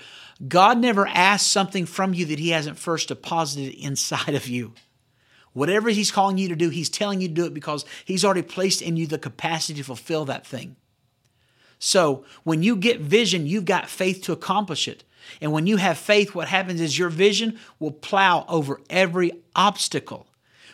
God 0.48 0.80
never 0.80 1.08
asks 1.08 1.50
something 1.50 1.86
from 1.86 2.14
you 2.14 2.26
that 2.26 2.40
He 2.40 2.50
hasn't 2.50 2.80
first 2.80 3.10
deposited 3.10 3.74
inside 3.74 4.34
of 4.34 4.48
you. 4.48 4.74
Whatever 5.54 5.90
He's 5.90 6.12
calling 6.12 6.38
you 6.38 6.48
to 6.50 6.56
do, 6.56 6.70
He's 6.70 6.90
telling 6.90 7.22
you 7.22 7.28
to 7.28 7.34
do 7.34 7.46
it 7.46 7.54
because 7.54 7.86
He's 8.06 8.26
already 8.26 8.42
placed 8.42 8.82
in 8.82 8.98
you 8.98 9.06
the 9.06 9.20
capacity 9.20 9.80
to 9.80 9.84
fulfill 9.84 10.26
that 10.26 10.48
thing. 10.48 10.78
So 11.78 12.26
when 12.44 12.64
you 12.64 12.76
get 12.76 13.02
vision, 13.02 13.48
you've 13.48 13.66
got 13.66 13.90
faith 13.90 14.22
to 14.24 14.32
accomplish 14.32 14.88
it. 14.88 15.04
And 15.42 15.52
when 15.52 15.68
you 15.68 15.78
have 15.78 15.98
faith, 15.98 16.34
what 16.34 16.48
happens 16.48 16.82
is 16.82 16.98
your 16.98 17.10
vision 17.10 17.60
will 17.80 17.92
plow 17.92 18.46
over 18.48 18.82
every 18.90 19.32
obstacle. 19.56 20.28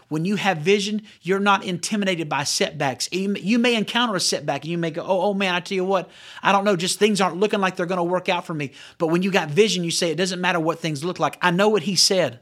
When 0.09 0.23
you 0.23 0.37
have 0.37 0.59
vision, 0.59 1.01
you're 1.21 1.39
not 1.39 1.65
intimidated 1.65 2.29
by 2.29 2.45
setbacks. 2.45 3.09
You 3.11 3.59
may 3.59 3.75
encounter 3.75 4.15
a 4.15 4.19
setback 4.21 4.63
and 4.63 4.71
you 4.71 4.77
may 4.77 4.91
go, 4.91 5.01
oh, 5.01 5.21
oh 5.21 5.33
man, 5.33 5.53
I 5.53 5.59
tell 5.59 5.75
you 5.75 5.83
what, 5.83 6.09
I 6.41 6.51
don't 6.51 6.63
know, 6.63 6.77
just 6.77 6.97
things 6.97 7.19
aren't 7.19 7.37
looking 7.37 7.59
like 7.59 7.75
they're 7.75 7.85
going 7.85 7.97
to 7.97 8.03
work 8.03 8.29
out 8.29 8.45
for 8.45 8.53
me. 8.53 8.71
But 8.97 9.07
when 9.07 9.21
you 9.21 9.31
got 9.31 9.49
vision, 9.49 9.83
you 9.83 9.91
say, 9.91 10.11
it 10.11 10.15
doesn't 10.15 10.39
matter 10.39 10.59
what 10.59 10.79
things 10.79 11.03
look 11.03 11.19
like. 11.19 11.37
I 11.41 11.51
know 11.51 11.67
what 11.67 11.83
he 11.83 11.95
said. 11.95 12.39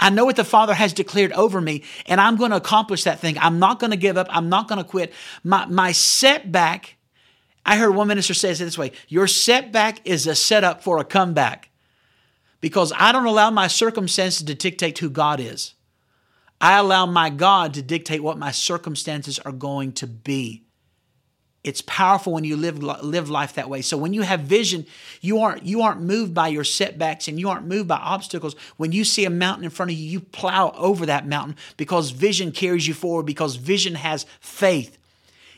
I 0.00 0.10
know 0.10 0.24
what 0.24 0.36
the 0.36 0.44
Father 0.44 0.72
has 0.74 0.94
declared 0.94 1.32
over 1.32 1.60
me, 1.60 1.84
and 2.06 2.20
I'm 2.20 2.36
going 2.36 2.52
to 2.52 2.56
accomplish 2.56 3.04
that 3.04 3.20
thing. 3.20 3.36
I'm 3.38 3.58
not 3.58 3.78
going 3.78 3.90
to 3.90 3.98
give 3.98 4.16
up. 4.16 4.28
I'm 4.30 4.48
not 4.48 4.66
going 4.66 4.78
to 4.78 4.88
quit. 4.88 5.12
My, 5.44 5.66
my 5.66 5.92
setback, 5.92 6.96
I 7.66 7.76
heard 7.76 7.94
one 7.94 8.08
minister 8.08 8.32
say 8.32 8.50
it 8.50 8.58
this 8.58 8.78
way 8.78 8.92
Your 9.08 9.26
setback 9.26 10.00
is 10.06 10.26
a 10.26 10.34
setup 10.34 10.82
for 10.82 10.98
a 10.98 11.04
comeback 11.04 11.68
because 12.62 12.92
I 12.96 13.12
don't 13.12 13.26
allow 13.26 13.50
my 13.50 13.66
circumstances 13.66 14.42
to 14.46 14.54
dictate 14.54 14.98
who 14.98 15.10
God 15.10 15.38
is. 15.38 15.74
I 16.60 16.78
allow 16.78 17.06
my 17.06 17.30
God 17.30 17.74
to 17.74 17.82
dictate 17.82 18.22
what 18.22 18.38
my 18.38 18.50
circumstances 18.50 19.38
are 19.38 19.52
going 19.52 19.92
to 19.92 20.06
be. 20.06 20.64
It's 21.62 21.82
powerful 21.82 22.32
when 22.32 22.44
you 22.44 22.56
live 22.56 22.82
live 22.82 23.28
life 23.28 23.54
that 23.54 23.68
way. 23.68 23.82
So 23.82 23.98
when 23.98 24.14
you 24.14 24.22
have 24.22 24.40
vision, 24.40 24.86
you 25.20 25.40
aren't 25.40 25.64
you 25.64 25.82
aren't 25.82 26.00
moved 26.00 26.32
by 26.32 26.48
your 26.48 26.64
setbacks 26.64 27.28
and 27.28 27.38
you 27.38 27.50
aren't 27.50 27.66
moved 27.66 27.86
by 27.86 27.96
obstacles. 27.96 28.56
When 28.78 28.92
you 28.92 29.04
see 29.04 29.26
a 29.26 29.30
mountain 29.30 29.64
in 29.64 29.70
front 29.70 29.90
of 29.90 29.98
you, 29.98 30.08
you 30.08 30.20
plow 30.20 30.72
over 30.74 31.04
that 31.06 31.26
mountain 31.26 31.56
because 31.76 32.10
vision 32.10 32.50
carries 32.50 32.88
you 32.88 32.94
forward 32.94 33.26
because 33.26 33.56
vision 33.56 33.94
has 33.94 34.24
faith. 34.40 34.96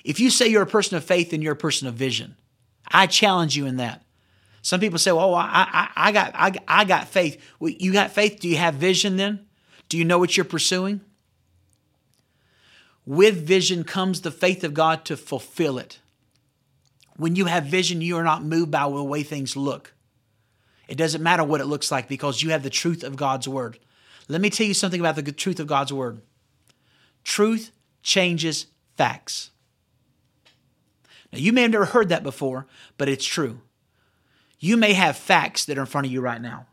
If 0.03 0.19
you 0.19 0.29
say 0.29 0.49
you're 0.49 0.63
a 0.63 0.67
person 0.67 0.97
of 0.97 1.05
faith, 1.05 1.31
then 1.31 1.41
you're 1.41 1.53
a 1.53 1.57
person 1.57 1.87
of 1.87 1.95
vision. 1.95 2.35
I 2.89 3.07
challenge 3.07 3.57
you 3.57 3.67
in 3.67 3.77
that. 3.77 4.03
Some 4.61 4.81
people 4.81 4.99
say, 4.99 5.13
"Well, 5.13 5.37
I, 5.37 5.47
I, 5.47 6.09
I 6.09 6.13
got 6.13 6.33
I, 6.35 6.53
I 6.67 6.85
got 6.85 7.07
faith." 7.07 7.41
Well, 7.61 7.71
you 7.71 7.93
got 7.93 8.11
faith. 8.11 8.41
Do 8.41 8.49
you 8.49 8.57
have 8.57 8.75
vision 8.75 9.17
then? 9.17 9.47
Do 9.89 9.99
you 9.99 10.05
know 10.05 10.19
what 10.19 10.37
you're 10.37 10.45
pursuing? 10.45 11.01
With 13.05 13.47
vision 13.47 13.85
comes 13.85 14.21
the 14.21 14.31
faith 14.31 14.65
of 14.65 14.75
God 14.75 15.05
to 15.07 15.17
fulfill 15.17 15.79
it. 15.79 15.99
When 17.17 17.37
you 17.37 17.47
have 17.47 17.65
vision, 17.65 18.01
you 18.01 18.17
are 18.17 18.25
not 18.25 18.45
moved 18.45 18.71
by 18.71 18.85
the 18.85 19.03
way 19.03 19.23
things 19.23 19.57
look. 19.57 19.93
It 20.89 20.97
doesn't 20.97 21.23
matter 21.23 21.45
what 21.45 21.61
it 21.61 21.67
looks 21.67 21.91
like 21.91 22.09
because 22.09 22.43
you 22.43 22.51
have 22.51 22.63
the 22.63 22.71
truth 22.71 23.03
of 23.03 23.17
God's 23.17 23.49
word. 23.49 23.79
Let 24.29 24.41
me 24.41 24.51
tell 24.51 24.67
you 24.67 24.75
something 24.75 25.01
about 25.01 25.17
the 25.17 25.33
truth 25.33 25.61
of 25.61 25.67
God's 25.67 25.93
word. 25.93 26.23
Truth 27.25 27.73
changes 28.03 28.67
facts. 28.97 29.51
Now, 31.33 31.39
you 31.39 31.53
may 31.53 31.63
have 31.63 31.71
never 31.71 31.87
heard 31.87 32.09
that 32.11 32.23
before, 32.23 32.67
but 32.99 33.09
it's 33.09 33.25
true. 33.25 33.61
You 34.59 34.77
may 34.77 34.93
have 34.93 35.17
facts 35.17 35.65
that 35.65 35.79
are 35.79 35.83
in 35.83 35.87
front 35.87 36.07
of 36.07 36.13
you 36.13 36.21
right 36.21 36.41
now. 36.41 36.67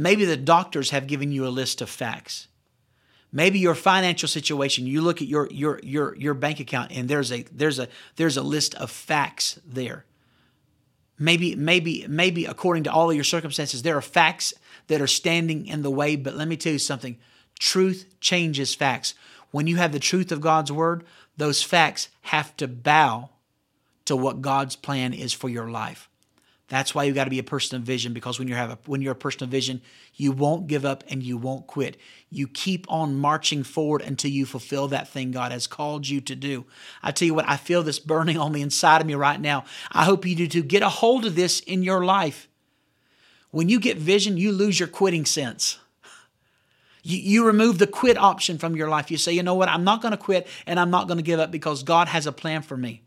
Maybe 0.00 0.24
the 0.24 0.38
doctors 0.38 0.90
have 0.90 1.06
given 1.06 1.30
you 1.30 1.46
a 1.46 1.52
list 1.52 1.82
of 1.82 1.90
facts. 1.90 2.48
Maybe 3.30 3.58
your 3.58 3.74
financial 3.74 4.28
situation, 4.28 4.86
you 4.86 5.02
look 5.02 5.20
at 5.20 5.28
your 5.28 5.46
your 5.50 5.78
your 5.82 6.16
your 6.16 6.32
bank 6.32 6.58
account 6.58 6.90
and 6.92 7.06
there's 7.06 7.30
a 7.30 7.42
there's 7.52 7.78
a 7.78 7.86
there's 8.16 8.38
a 8.38 8.42
list 8.42 8.74
of 8.76 8.90
facts 8.90 9.60
there. 9.62 10.06
Maybe 11.18 11.54
maybe 11.54 12.06
maybe 12.08 12.46
according 12.46 12.84
to 12.84 12.90
all 12.90 13.10
of 13.10 13.14
your 13.14 13.24
circumstances 13.24 13.82
there 13.82 13.98
are 13.98 14.00
facts 14.00 14.54
that 14.86 15.02
are 15.02 15.06
standing 15.06 15.66
in 15.66 15.82
the 15.82 15.90
way, 15.90 16.16
but 16.16 16.34
let 16.34 16.48
me 16.48 16.56
tell 16.56 16.72
you 16.72 16.78
something. 16.78 17.18
Truth 17.58 18.06
changes 18.20 18.74
facts. 18.74 19.12
When 19.50 19.66
you 19.66 19.76
have 19.76 19.92
the 19.92 19.98
truth 19.98 20.32
of 20.32 20.40
God's 20.40 20.72
word, 20.72 21.04
those 21.36 21.62
facts 21.62 22.08
have 22.22 22.56
to 22.56 22.66
bow 22.66 23.28
to 24.06 24.16
what 24.16 24.40
God's 24.40 24.76
plan 24.76 25.12
is 25.12 25.34
for 25.34 25.50
your 25.50 25.70
life. 25.70 26.09
That's 26.70 26.94
why 26.94 27.02
you 27.02 27.12
got 27.12 27.24
to 27.24 27.30
be 27.30 27.40
a 27.40 27.44
person 27.44 27.76
of 27.76 27.82
vision 27.82 28.12
because 28.12 28.38
when 28.38 28.46
you 28.46 28.54
have 28.54 28.70
a, 28.70 28.78
when 28.86 29.02
you're 29.02 29.10
a 29.10 29.16
person 29.16 29.42
of 29.42 29.50
vision, 29.50 29.82
you 30.14 30.30
won't 30.30 30.68
give 30.68 30.84
up 30.84 31.02
and 31.08 31.20
you 31.20 31.36
won't 31.36 31.66
quit. 31.66 31.96
You 32.30 32.46
keep 32.46 32.86
on 32.88 33.18
marching 33.18 33.64
forward 33.64 34.02
until 34.02 34.30
you 34.30 34.46
fulfill 34.46 34.86
that 34.88 35.08
thing 35.08 35.32
God 35.32 35.50
has 35.50 35.66
called 35.66 36.08
you 36.08 36.20
to 36.20 36.36
do. 36.36 36.64
I 37.02 37.10
tell 37.10 37.26
you 37.26 37.34
what, 37.34 37.48
I 37.48 37.56
feel 37.56 37.82
this 37.82 37.98
burning 37.98 38.38
on 38.38 38.52
the 38.52 38.62
inside 38.62 39.00
of 39.00 39.08
me 39.08 39.16
right 39.16 39.40
now. 39.40 39.64
I 39.90 40.04
hope 40.04 40.24
you 40.24 40.36
do 40.36 40.46
too. 40.46 40.62
Get 40.62 40.84
a 40.84 40.88
hold 40.88 41.26
of 41.26 41.34
this 41.34 41.58
in 41.58 41.82
your 41.82 42.04
life. 42.04 42.46
When 43.50 43.68
you 43.68 43.80
get 43.80 43.98
vision, 43.98 44.36
you 44.36 44.52
lose 44.52 44.78
your 44.78 44.88
quitting 44.88 45.26
sense. 45.26 45.80
You, 47.02 47.18
you 47.18 47.44
remove 47.44 47.78
the 47.78 47.88
quit 47.88 48.16
option 48.16 48.58
from 48.58 48.76
your 48.76 48.88
life. 48.88 49.10
You 49.10 49.16
say, 49.16 49.32
you 49.32 49.42
know 49.42 49.56
what, 49.56 49.68
I'm 49.68 49.82
not 49.82 50.02
going 50.02 50.12
to 50.12 50.16
quit 50.16 50.46
and 50.68 50.78
I'm 50.78 50.90
not 50.90 51.08
going 51.08 51.18
to 51.18 51.24
give 51.24 51.40
up 51.40 51.50
because 51.50 51.82
God 51.82 52.06
has 52.06 52.28
a 52.28 52.32
plan 52.32 52.62
for 52.62 52.76
me. 52.76 53.02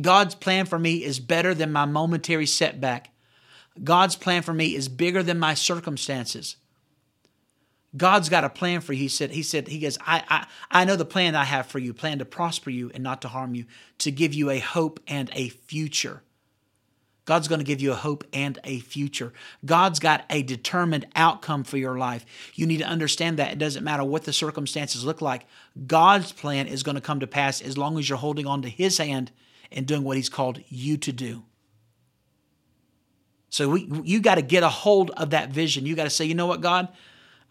God's 0.00 0.34
plan 0.34 0.66
for 0.66 0.78
me 0.78 1.04
is 1.04 1.20
better 1.20 1.54
than 1.54 1.72
my 1.72 1.84
momentary 1.84 2.46
setback. 2.46 3.10
God's 3.82 4.16
plan 4.16 4.42
for 4.42 4.52
me 4.52 4.74
is 4.74 4.88
bigger 4.88 5.22
than 5.22 5.38
my 5.38 5.54
circumstances. 5.54 6.56
God's 7.96 8.28
got 8.28 8.44
a 8.44 8.50
plan 8.50 8.80
for 8.80 8.92
you. 8.92 9.00
He 9.00 9.08
said, 9.08 9.30
He 9.30 9.42
said, 9.42 9.68
He 9.68 9.80
goes, 9.80 9.98
I, 10.00 10.22
I, 10.28 10.46
I 10.70 10.84
know 10.84 10.96
the 10.96 11.04
plan 11.04 11.34
I 11.34 11.44
have 11.44 11.66
for 11.66 11.78
you, 11.78 11.92
plan 11.92 12.18
to 12.18 12.24
prosper 12.24 12.70
you 12.70 12.90
and 12.94 13.02
not 13.02 13.22
to 13.22 13.28
harm 13.28 13.54
you, 13.54 13.64
to 13.98 14.12
give 14.12 14.32
you 14.32 14.50
a 14.50 14.58
hope 14.58 15.00
and 15.08 15.28
a 15.32 15.48
future. 15.48 16.22
God's 17.24 17.48
going 17.48 17.60
to 17.60 17.64
give 17.64 17.80
you 17.80 17.92
a 17.92 17.96
hope 17.96 18.24
and 18.32 18.58
a 18.64 18.80
future. 18.80 19.32
God's 19.64 20.00
got 20.00 20.24
a 20.30 20.42
determined 20.42 21.06
outcome 21.14 21.64
for 21.64 21.76
your 21.76 21.96
life. 21.96 22.24
You 22.54 22.66
need 22.66 22.78
to 22.78 22.86
understand 22.86 23.38
that 23.38 23.52
it 23.52 23.58
doesn't 23.58 23.84
matter 23.84 24.02
what 24.02 24.24
the 24.24 24.32
circumstances 24.32 25.04
look 25.04 25.20
like. 25.20 25.46
God's 25.86 26.32
plan 26.32 26.66
is 26.66 26.82
going 26.82 26.96
to 26.96 27.00
come 27.00 27.20
to 27.20 27.26
pass 27.26 27.60
as 27.60 27.78
long 27.78 27.98
as 27.98 28.08
you're 28.08 28.18
holding 28.18 28.46
on 28.46 28.62
to 28.62 28.68
His 28.68 28.98
hand 28.98 29.30
and 29.72 29.86
doing 29.86 30.04
what 30.04 30.16
He's 30.16 30.28
called 30.28 30.60
you 30.68 30.96
to 30.98 31.12
do. 31.12 31.44
So 33.50 33.68
we, 33.68 33.88
you 34.04 34.20
got 34.20 34.36
to 34.36 34.42
get 34.42 34.62
a 34.62 34.68
hold 34.68 35.10
of 35.16 35.30
that 35.30 35.50
vision. 35.50 35.84
You 35.84 35.96
got 35.96 36.04
to 36.04 36.10
say, 36.10 36.24
you 36.24 36.34
know 36.34 36.46
what, 36.46 36.60
God, 36.60 36.88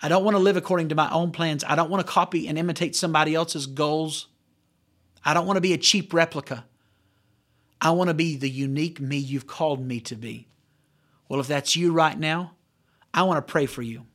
I 0.01 0.07
don't 0.07 0.23
want 0.23 0.35
to 0.35 0.39
live 0.39 0.55
according 0.55 0.89
to 0.89 0.95
my 0.95 1.11
own 1.11 1.31
plans. 1.31 1.63
I 1.65 1.75
don't 1.75 1.89
want 1.89 2.05
to 2.05 2.11
copy 2.11 2.47
and 2.47 2.57
imitate 2.57 2.95
somebody 2.95 3.35
else's 3.35 3.67
goals. 3.67 4.27
I 5.23 5.33
don't 5.33 5.45
want 5.45 5.57
to 5.57 5.61
be 5.61 5.73
a 5.73 5.77
cheap 5.77 6.13
replica. 6.13 6.65
I 7.81 7.91
want 7.91 8.07
to 8.09 8.13
be 8.13 8.37
the 8.37 8.49
unique 8.49 9.01
me 9.01 9.17
you've 9.17 9.47
called 9.47 9.85
me 9.85 9.99
to 10.01 10.15
be. 10.15 10.47
Well, 11.27 11.41
if 11.41 11.47
that's 11.47 11.75
you 11.75 11.91
right 11.91 12.17
now, 12.17 12.53
I 13.13 13.23
want 13.23 13.45
to 13.45 13.51
pray 13.51 13.65
for 13.65 13.81
you. 13.81 14.05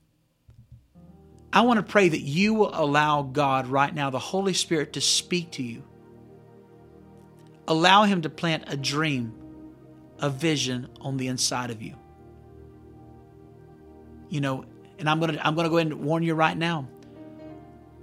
I 1.52 1.60
want 1.60 1.76
to 1.78 1.82
pray 1.82 2.08
that 2.08 2.20
you 2.20 2.54
will 2.54 2.70
allow 2.72 3.22
God 3.22 3.66
right 3.68 3.94
now, 3.94 4.10
the 4.10 4.18
Holy 4.18 4.54
Spirit, 4.54 4.94
to 4.94 5.00
speak 5.00 5.52
to 5.52 5.62
you 5.62 5.84
Allow 7.66 8.04
Him 8.04 8.22
to 8.22 8.30
plant 8.30 8.64
a 8.66 8.76
dream, 8.76 9.34
a 10.18 10.30
vision 10.30 10.88
on 11.00 11.16
the 11.16 11.28
inside 11.28 11.70
of 11.70 11.82
you. 11.82 11.94
You 14.28 14.40
know, 14.40 14.64
and 14.98 15.08
I'm 15.08 15.20
gonna 15.20 15.40
I'm 15.42 15.54
gonna 15.54 15.68
go 15.68 15.78
ahead 15.78 15.92
and 15.92 16.04
warn 16.04 16.22
you 16.22 16.34
right 16.34 16.56
now. 16.56 16.88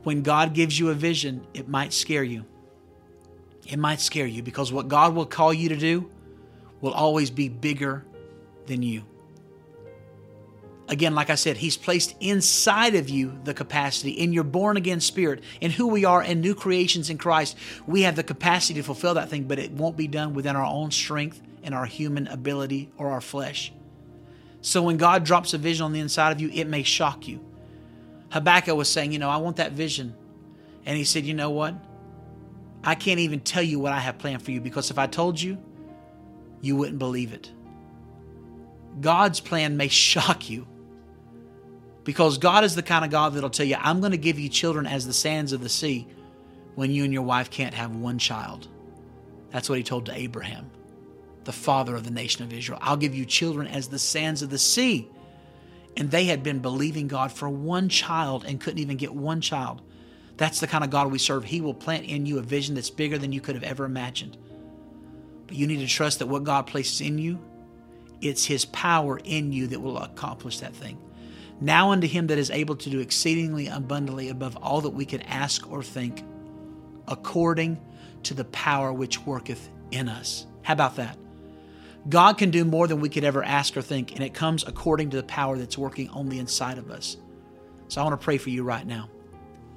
When 0.04 0.24
God 0.24 0.54
gives 0.54 0.80
you 0.80 0.90
a 0.90 0.94
vision, 0.94 1.46
it 1.54 1.68
might 1.68 1.94
scare 1.94 2.24
you. 2.24 2.46
It 3.68 3.78
might 3.78 4.02
scare 4.02 4.26
you 4.26 4.42
because 4.42 4.74
what 4.74 4.88
God 4.88 5.14
will 5.14 5.26
call 5.26 5.54
you 5.54 5.70
to 5.70 5.78
do 5.78 6.10
will 6.82 6.94
always 6.94 7.30
be 7.30 7.50
bigger 7.50 8.04
than 8.66 8.82
you. 8.82 9.04
Again, 10.92 11.16
like 11.16 11.30
I 11.30 11.36
said, 11.36 11.56
He's 11.56 11.78
placed 11.78 12.16
inside 12.20 12.96
of 12.96 13.10
you 13.10 13.40
the 13.46 13.54
capacity 13.54 14.12
in 14.12 14.34
your 14.34 14.44
born 14.44 14.76
again 14.76 15.00
spirit, 15.00 15.42
in 15.62 15.72
who 15.72 15.88
we 15.88 16.04
are, 16.04 16.22
and 16.22 16.42
new 16.42 16.54
creations 16.54 17.10
in 17.10 17.18
Christ. 17.18 17.58
We 17.88 18.02
have 18.02 18.18
the 18.18 18.24
capacity 18.24 18.74
to 18.82 18.84
fulfill 18.84 19.14
that 19.14 19.30
thing, 19.30 19.46
but 19.46 19.58
it 19.58 19.72
won't 19.72 19.96
be 19.96 20.08
done 20.08 20.34
within 20.34 20.58
our 20.58 20.66
own 20.66 20.92
strength 20.92 21.42
and 21.64 21.74
our 21.74 21.86
human 21.86 22.28
ability 22.28 22.92
or 22.98 23.10
our 23.10 23.22
flesh. 23.22 23.72
So 24.60 24.84
when 24.84 24.98
God 24.98 25.24
drops 25.24 25.54
a 25.54 25.58
vision 25.58 25.86
on 25.86 25.94
the 25.94 26.02
inside 26.02 26.34
of 26.34 26.42
you, 26.42 26.50
it 26.54 26.68
may 26.68 26.84
shock 26.84 27.26
you. 27.26 27.40
Habakkuk 28.32 28.76
was 28.76 28.90
saying, 28.90 29.14
You 29.14 29.20
know, 29.20 29.30
I 29.30 29.38
want 29.38 29.56
that 29.56 29.72
vision. 29.72 30.14
And 30.86 30.98
he 30.98 31.06
said, 31.06 31.24
You 31.24 31.34
know 31.34 31.52
what? 31.52 31.74
I 32.84 32.96
can't 32.96 33.20
even 33.22 33.40
tell 33.40 33.64
you 33.64 33.80
what 33.80 33.94
I 33.94 34.00
have 34.00 34.18
planned 34.18 34.42
for 34.42 34.52
you 34.52 34.60
because 34.60 34.92
if 34.92 35.00
I 35.00 35.08
told 35.08 35.40
you, 35.40 35.58
you 36.60 36.76
wouldn't 36.76 37.00
believe 37.00 37.32
it. 37.32 37.50
God's 39.00 39.40
plan 39.40 39.78
may 39.78 39.88
shock 40.08 40.50
you 40.50 40.68
because 42.04 42.38
God 42.38 42.64
is 42.64 42.76
the 42.76 42.84
kind 42.84 43.06
of 43.06 43.12
God 43.12 43.34
that'll 43.34 43.50
tell 43.50 43.66
you, 43.66 43.78
I'm 43.80 44.00
going 44.00 44.12
to 44.12 44.18
give 44.18 44.40
you 44.40 44.50
children 44.50 44.88
as 44.88 45.06
the 45.06 45.14
sands 45.14 45.54
of 45.54 45.62
the 45.62 45.70
sea 45.70 46.08
when 46.76 46.92
you 46.92 47.04
and 47.04 47.14
your 47.14 47.22
wife 47.22 47.50
can't 47.50 47.74
have 47.74 47.96
one 47.96 48.18
child. 48.18 48.68
That's 49.52 49.70
what 49.70 49.78
he 49.78 49.84
told 49.84 50.06
to 50.08 50.14
Abraham, 50.14 50.72
the 51.44 51.52
father 51.52 51.96
of 51.96 52.04
the 52.04 52.12
nation 52.12 52.44
of 52.44 52.54
Israel. 52.54 52.80
I'll 52.82 52.98
give 52.98 53.14
you 53.14 53.26
children 53.26 53.68
as 53.68 53.90
the 53.90 54.00
sands 54.00 54.42
of 54.42 54.50
the 54.50 54.58
sea. 54.58 55.08
And 55.98 56.10
they 56.10 56.26
had 56.26 56.42
been 56.42 56.60
believing 56.60 57.08
God 57.08 57.32
for 57.32 57.50
one 57.50 57.90
child 57.90 58.46
and 58.46 58.62
couldn't 58.62 58.80
even 58.80 58.98
get 58.98 59.14
one 59.14 59.42
child. 59.42 59.82
That's 60.38 60.60
the 60.62 60.68
kind 60.68 60.84
of 60.84 60.90
God 60.90 61.12
we 61.12 61.20
serve. 61.20 61.44
He 61.44 61.62
will 61.62 61.74
plant 61.74 62.06
in 62.06 62.26
you 62.26 62.40
a 62.40 62.42
vision 62.42 62.76
that's 62.76 62.90
bigger 62.90 63.18
than 63.18 63.34
you 63.34 63.42
could 63.42 63.56
have 63.56 63.64
ever 63.64 63.86
imagined. 63.86 64.38
But 65.48 65.58
you 65.58 65.68
need 65.68 65.80
to 65.80 65.88
trust 65.88 66.20
that 66.20 66.28
what 66.28 66.46
God 66.46 66.66
places 66.66 67.02
in 67.02 67.18
you, 67.18 67.40
it's 68.22 68.46
His 68.46 68.64
power 68.66 69.20
in 69.24 69.52
you 69.52 69.68
that 69.68 69.82
will 69.82 69.98
accomplish 69.98 70.60
that 70.60 70.74
thing. 70.74 70.98
Now 71.62 71.92
unto 71.92 72.08
him 72.08 72.28
that 72.28 72.40
is 72.40 72.50
able 72.50 72.76
to 72.76 72.90
do 72.90 73.00
exceedingly 73.00 73.68
abundantly 73.68 74.30
above 74.30 74.58
all 74.58 74.82
that 74.82 74.90
we 74.90 75.06
could 75.06 75.24
ask 75.28 75.72
or 75.72 75.84
think, 75.84 76.24
according 77.08 77.80
to 78.24 78.34
the 78.34 78.46
power 78.46 78.92
which 78.92 79.20
worketh 79.26 79.70
in 79.92 80.10
us. 80.10 80.48
How 80.64 80.74
about 80.74 80.96
that? 80.96 81.18
God 82.10 82.40
can 82.40 82.50
do 82.50 82.66
more 82.66 82.88
than 82.88 83.00
we 83.00 83.10
could 83.10 83.24
ever 83.24 83.44
ask 83.44 83.78
or 83.78 83.84
think, 83.84 84.14
and 84.14 84.22
it 84.22 84.34
comes 84.34 84.64
according 84.66 85.12
to 85.12 85.18
the 85.18 85.24
power 85.24 85.56
that's 85.56 85.78
working 85.78 86.10
on 86.10 86.30
the 86.30 86.40
inside 86.40 86.80
of 86.80 86.90
us. 86.90 87.18
So 87.90 88.02
I 88.02 88.04
want 88.04 88.20
to 88.20 88.24
pray 88.24 88.40
for 88.40 88.50
you 88.50 88.64
right 88.64 88.86
now. 88.86 89.08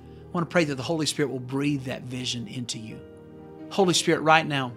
I 0.07 0.31
want 0.33 0.49
to 0.49 0.53
pray 0.53 0.65
that 0.65 0.77
the 0.77 0.83
Holy 0.83 1.05
Spirit 1.05 1.31
will 1.31 1.39
breathe 1.39 1.85
that 1.85 2.03
vision 2.03 2.49
into 2.49 2.79
you. 2.79 2.99
Holy 3.69 3.93
Spirit, 3.93 4.21
right 4.21 4.47
now, 4.47 4.73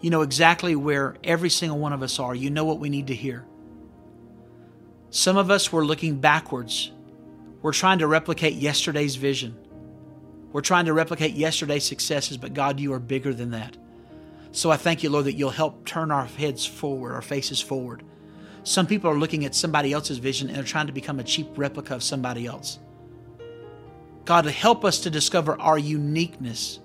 you 0.00 0.10
know 0.10 0.22
exactly 0.22 0.76
where 0.76 1.16
every 1.24 1.50
single 1.50 1.78
one 1.78 1.92
of 1.92 2.02
us 2.02 2.20
are. 2.20 2.34
You 2.34 2.50
know 2.50 2.64
what 2.64 2.78
we 2.78 2.88
need 2.88 3.08
to 3.08 3.14
hear. 3.14 3.44
Some 5.10 5.36
of 5.36 5.50
us 5.50 5.72
were 5.72 5.84
looking 5.84 6.20
backwards. 6.20 6.92
We're 7.62 7.72
trying 7.72 7.98
to 8.00 8.06
replicate 8.06 8.54
yesterday's 8.54 9.16
vision. 9.16 9.56
We're 10.52 10.60
trying 10.60 10.86
to 10.86 10.92
replicate 10.92 11.34
yesterday's 11.34 11.84
successes, 11.84 12.36
but 12.36 12.54
God, 12.54 12.80
you 12.80 12.92
are 12.92 12.98
bigger 12.98 13.34
than 13.34 13.50
that. 13.50 13.76
So 14.52 14.70
I 14.70 14.76
thank 14.76 15.02
you, 15.02 15.10
Lord, 15.10 15.26
that 15.26 15.34
you'll 15.34 15.50
help 15.50 15.84
turn 15.84 16.10
our 16.10 16.24
heads 16.24 16.64
forward, 16.64 17.12
our 17.12 17.22
faces 17.22 17.60
forward. 17.60 18.02
Some 18.62 18.86
people 18.86 19.10
are 19.10 19.18
looking 19.18 19.44
at 19.44 19.54
somebody 19.54 19.92
else's 19.92 20.18
vision 20.18 20.48
and 20.48 20.56
they're 20.56 20.64
trying 20.64 20.86
to 20.86 20.92
become 20.92 21.20
a 21.20 21.24
cheap 21.24 21.46
replica 21.56 21.94
of 21.94 22.02
somebody 22.02 22.46
else. 22.46 22.78
God, 24.24 24.44
help 24.46 24.84
us 24.84 25.00
to 25.00 25.10
discover 25.10 25.60
our 25.60 25.78
uniqueness. 25.78 26.80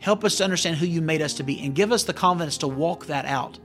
Help 0.00 0.24
us 0.24 0.36
to 0.36 0.44
understand 0.44 0.78
who 0.78 0.86
you 0.86 1.00
made 1.00 1.22
us 1.22 1.34
to 1.34 1.44
be 1.44 1.62
and 1.64 1.74
give 1.74 1.92
us 1.92 2.02
the 2.02 2.12
confidence 2.12 2.58
to 2.58 2.66
walk 2.66 3.06
that 3.06 3.24
out 3.24 3.58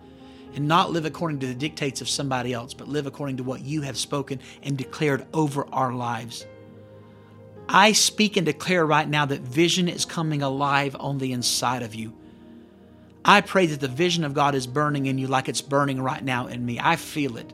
and 0.56 0.68
not 0.68 0.92
live 0.92 1.06
according 1.06 1.40
to 1.40 1.48
the 1.48 1.54
dictates 1.54 2.02
of 2.02 2.10
somebody 2.10 2.54
else, 2.54 2.74
but 2.74 2.88
live 2.88 3.06
according 3.06 3.38
to 3.38 3.44
what 3.44 3.62
you 3.62 3.82
have 3.82 3.98
spoken 3.98 4.40
and 4.64 4.78
declared 4.78 5.26
over 5.34 5.68
our 5.72 5.94
lives. 5.94 6.46
I 7.70 7.92
speak 7.92 8.38
and 8.38 8.46
declare 8.46 8.86
right 8.86 9.08
now 9.08 9.26
that 9.26 9.42
vision 9.42 9.90
is 9.90 10.06
coming 10.06 10.42
alive 10.42 10.96
on 11.00 11.18
the 11.18 11.34
inside 11.34 11.84
of 11.84 11.96
you. 11.96 12.14
I 13.26 13.42
pray 13.42 13.66
that 13.68 13.82
the 13.82 13.90
vision 13.90 14.24
of 14.24 14.34
God 14.34 14.56
is 14.56 14.68
burning 14.68 15.06
in 15.06 15.18
you 15.18 15.28
like 15.28 15.50
it's 15.50 15.62
burning 15.62 16.02
right 16.02 16.24
now 16.24 16.48
in 16.48 16.66
me. 16.66 16.80
I 16.82 16.96
feel 16.96 17.36
it. 17.36 17.52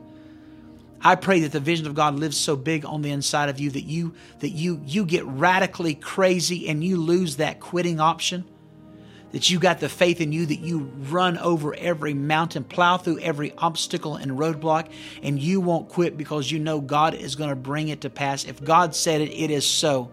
I 1.00 1.16
pray 1.16 1.40
that 1.40 1.52
the 1.52 1.60
vision 1.60 1.86
of 1.86 1.94
God 1.94 2.14
lives 2.14 2.36
so 2.36 2.56
big 2.56 2.86
on 2.86 3.02
the 3.02 3.10
inside 3.10 3.48
of 3.48 3.60
you 3.60 3.70
that 3.70 3.84
you 3.84 4.14
that 4.38 4.50
you 4.50 4.80
you 4.86 5.04
get 5.04 5.24
radically 5.26 5.94
crazy 5.94 6.68
and 6.68 6.82
you 6.82 6.96
lose 6.96 7.36
that 7.36 7.60
quitting 7.60 8.00
option 8.00 8.44
that 9.34 9.50
you 9.50 9.58
got 9.58 9.80
the 9.80 9.88
faith 9.88 10.20
in 10.20 10.30
you 10.30 10.46
that 10.46 10.60
you 10.60 10.92
run 11.10 11.36
over 11.38 11.74
every 11.74 12.14
mountain, 12.14 12.62
plow 12.62 12.96
through 12.96 13.18
every 13.18 13.52
obstacle 13.58 14.14
and 14.14 14.30
roadblock, 14.30 14.88
and 15.24 15.42
you 15.42 15.60
won't 15.60 15.88
quit 15.88 16.16
because 16.16 16.52
you 16.52 16.60
know 16.60 16.80
God 16.80 17.14
is 17.14 17.34
going 17.34 17.50
to 17.50 17.56
bring 17.56 17.88
it 17.88 18.02
to 18.02 18.10
pass. 18.10 18.44
If 18.44 18.62
God 18.62 18.94
said 18.94 19.20
it, 19.20 19.32
it 19.32 19.50
is 19.50 19.66
so. 19.66 20.08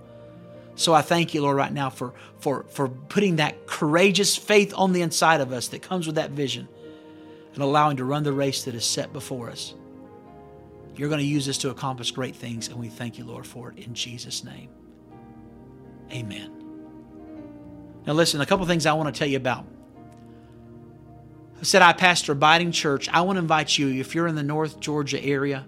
So 0.73 0.91
I 0.91 1.03
thank 1.03 1.35
you, 1.35 1.43
Lord, 1.43 1.55
right 1.55 1.71
now 1.71 1.91
for, 1.91 2.15
for, 2.39 2.63
for 2.63 2.87
putting 2.89 3.35
that 3.35 3.67
courageous 3.67 4.35
faith 4.35 4.73
on 4.75 4.91
the 4.91 5.03
inside 5.03 5.39
of 5.39 5.51
us 5.51 5.67
that 5.67 5.83
comes 5.83 6.07
with 6.07 6.15
that 6.15 6.31
vision 6.31 6.67
and 7.53 7.61
allowing 7.61 7.97
to 7.97 8.03
run 8.03 8.23
the 8.23 8.33
race 8.33 8.63
that 8.63 8.73
is 8.73 8.85
set 8.85 9.13
before 9.13 9.51
us. 9.51 9.75
You're 10.95 11.09
going 11.09 11.21
to 11.21 11.25
use 11.25 11.45
this 11.45 11.59
to 11.59 11.69
accomplish 11.69 12.09
great 12.09 12.35
things, 12.35 12.69
and 12.69 12.77
we 12.79 12.89
thank 12.89 13.19
you, 13.19 13.25
Lord, 13.25 13.45
for 13.45 13.69
it 13.69 13.77
in 13.77 13.93
Jesus' 13.93 14.43
name. 14.43 14.69
Amen. 16.11 16.60
Now, 18.05 18.13
listen, 18.13 18.41
a 18.41 18.45
couple 18.45 18.65
things 18.65 18.85
I 18.85 18.93
want 18.93 19.13
to 19.13 19.17
tell 19.17 19.27
you 19.27 19.37
about. 19.37 19.65
I 21.59 21.63
said 21.63 21.83
I 21.83 21.93
pastor 21.93 22.31
Abiding 22.31 22.71
Church. 22.71 23.07
I 23.09 23.21
want 23.21 23.35
to 23.35 23.41
invite 23.41 23.77
you, 23.77 23.89
if 23.99 24.15
you're 24.15 24.27
in 24.27 24.35
the 24.35 24.43
North 24.43 24.79
Georgia 24.79 25.23
area, 25.23 25.65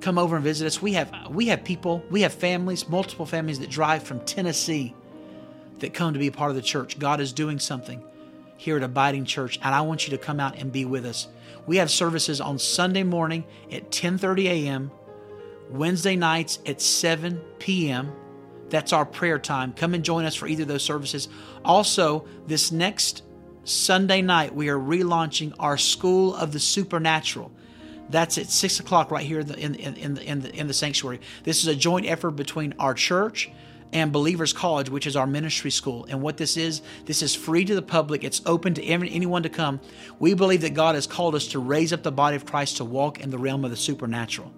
come 0.00 0.16
over 0.16 0.36
and 0.36 0.44
visit 0.44 0.66
us. 0.66 0.80
We 0.80 0.94
have 0.94 1.12
we 1.28 1.48
have 1.48 1.64
people, 1.64 2.02
we 2.10 2.22
have 2.22 2.32
families, 2.32 2.88
multiple 2.88 3.26
families 3.26 3.58
that 3.58 3.68
drive 3.68 4.02
from 4.02 4.20
Tennessee 4.20 4.94
that 5.80 5.92
come 5.92 6.14
to 6.14 6.18
be 6.18 6.28
a 6.28 6.32
part 6.32 6.50
of 6.50 6.56
the 6.56 6.62
church. 6.62 6.98
God 6.98 7.20
is 7.20 7.32
doing 7.34 7.58
something 7.58 8.02
here 8.56 8.76
at 8.76 8.82
Abiding 8.82 9.26
Church, 9.26 9.58
and 9.62 9.74
I 9.74 9.82
want 9.82 10.06
you 10.06 10.16
to 10.16 10.18
come 10.18 10.40
out 10.40 10.56
and 10.58 10.72
be 10.72 10.86
with 10.86 11.04
us. 11.04 11.28
We 11.66 11.76
have 11.76 11.90
services 11.90 12.40
on 12.40 12.58
Sunday 12.58 13.02
morning 13.02 13.44
at 13.70 13.90
10:30 13.90 14.44
a.m., 14.46 14.90
Wednesday 15.70 16.16
nights 16.16 16.58
at 16.64 16.80
7 16.80 17.38
p.m. 17.58 18.12
That's 18.70 18.92
our 18.92 19.06
prayer 19.06 19.38
time. 19.38 19.72
Come 19.72 19.94
and 19.94 20.04
join 20.04 20.24
us 20.24 20.34
for 20.34 20.46
either 20.46 20.62
of 20.62 20.68
those 20.68 20.82
services. 20.82 21.28
Also, 21.64 22.26
this 22.46 22.70
next 22.70 23.22
Sunday 23.64 24.22
night, 24.22 24.54
we 24.54 24.68
are 24.68 24.78
relaunching 24.78 25.54
our 25.58 25.76
School 25.76 26.34
of 26.34 26.52
the 26.52 26.60
Supernatural. 26.60 27.50
That's 28.10 28.38
at 28.38 28.46
six 28.46 28.80
o'clock 28.80 29.10
right 29.10 29.24
here 29.24 29.40
in 29.40 29.46
the, 29.46 29.58
in, 29.58 29.74
in, 29.74 30.16
in, 30.18 30.40
the, 30.40 30.54
in 30.54 30.66
the 30.66 30.74
sanctuary. 30.74 31.20
This 31.44 31.58
is 31.58 31.66
a 31.66 31.74
joint 31.74 32.06
effort 32.06 32.32
between 32.32 32.74
our 32.78 32.94
church 32.94 33.50
and 33.92 34.12
Believers 34.12 34.52
College, 34.52 34.90
which 34.90 35.06
is 35.06 35.16
our 35.16 35.26
ministry 35.26 35.70
school. 35.70 36.06
And 36.08 36.22
what 36.22 36.36
this 36.36 36.56
is, 36.56 36.82
this 37.06 37.22
is 37.22 37.34
free 37.34 37.64
to 37.64 37.74
the 37.74 37.82
public. 37.82 38.24
It's 38.24 38.42
open 38.46 38.74
to 38.74 38.84
anyone 38.84 39.42
to 39.42 39.48
come. 39.48 39.80
We 40.18 40.34
believe 40.34 40.60
that 40.62 40.74
God 40.74 40.94
has 40.94 41.06
called 41.06 41.34
us 41.34 41.48
to 41.48 41.58
raise 41.58 41.92
up 41.92 42.02
the 42.02 42.12
body 42.12 42.36
of 42.36 42.44
Christ 42.44 42.78
to 42.78 42.84
walk 42.84 43.20
in 43.20 43.30
the 43.30 43.38
realm 43.38 43.64
of 43.64 43.70
the 43.70 43.76
supernatural. 43.76 44.52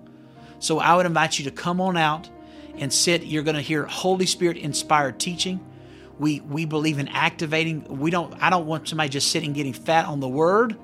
So 0.58 0.78
I 0.78 0.94
would 0.96 1.06
invite 1.06 1.38
you 1.38 1.44
to 1.46 1.50
come 1.50 1.80
on 1.80 1.96
out 1.96 2.28
and 2.80 2.92
sit. 2.92 3.22
You're 3.22 3.44
going 3.44 3.56
to 3.56 3.62
hear 3.62 3.86
Holy 3.86 4.26
Spirit 4.26 4.56
inspired 4.56 5.20
teaching. 5.20 5.60
We 6.18 6.40
we 6.40 6.64
believe 6.64 6.98
in 6.98 7.08
activating. 7.08 7.98
We 8.00 8.10
don't. 8.10 8.34
I 8.42 8.50
don't 8.50 8.66
want 8.66 8.88
somebody 8.88 9.08
just 9.08 9.30
sitting 9.30 9.52
getting 9.52 9.72
fat 9.72 10.06
on 10.06 10.20
the 10.20 10.28
Word. 10.28 10.76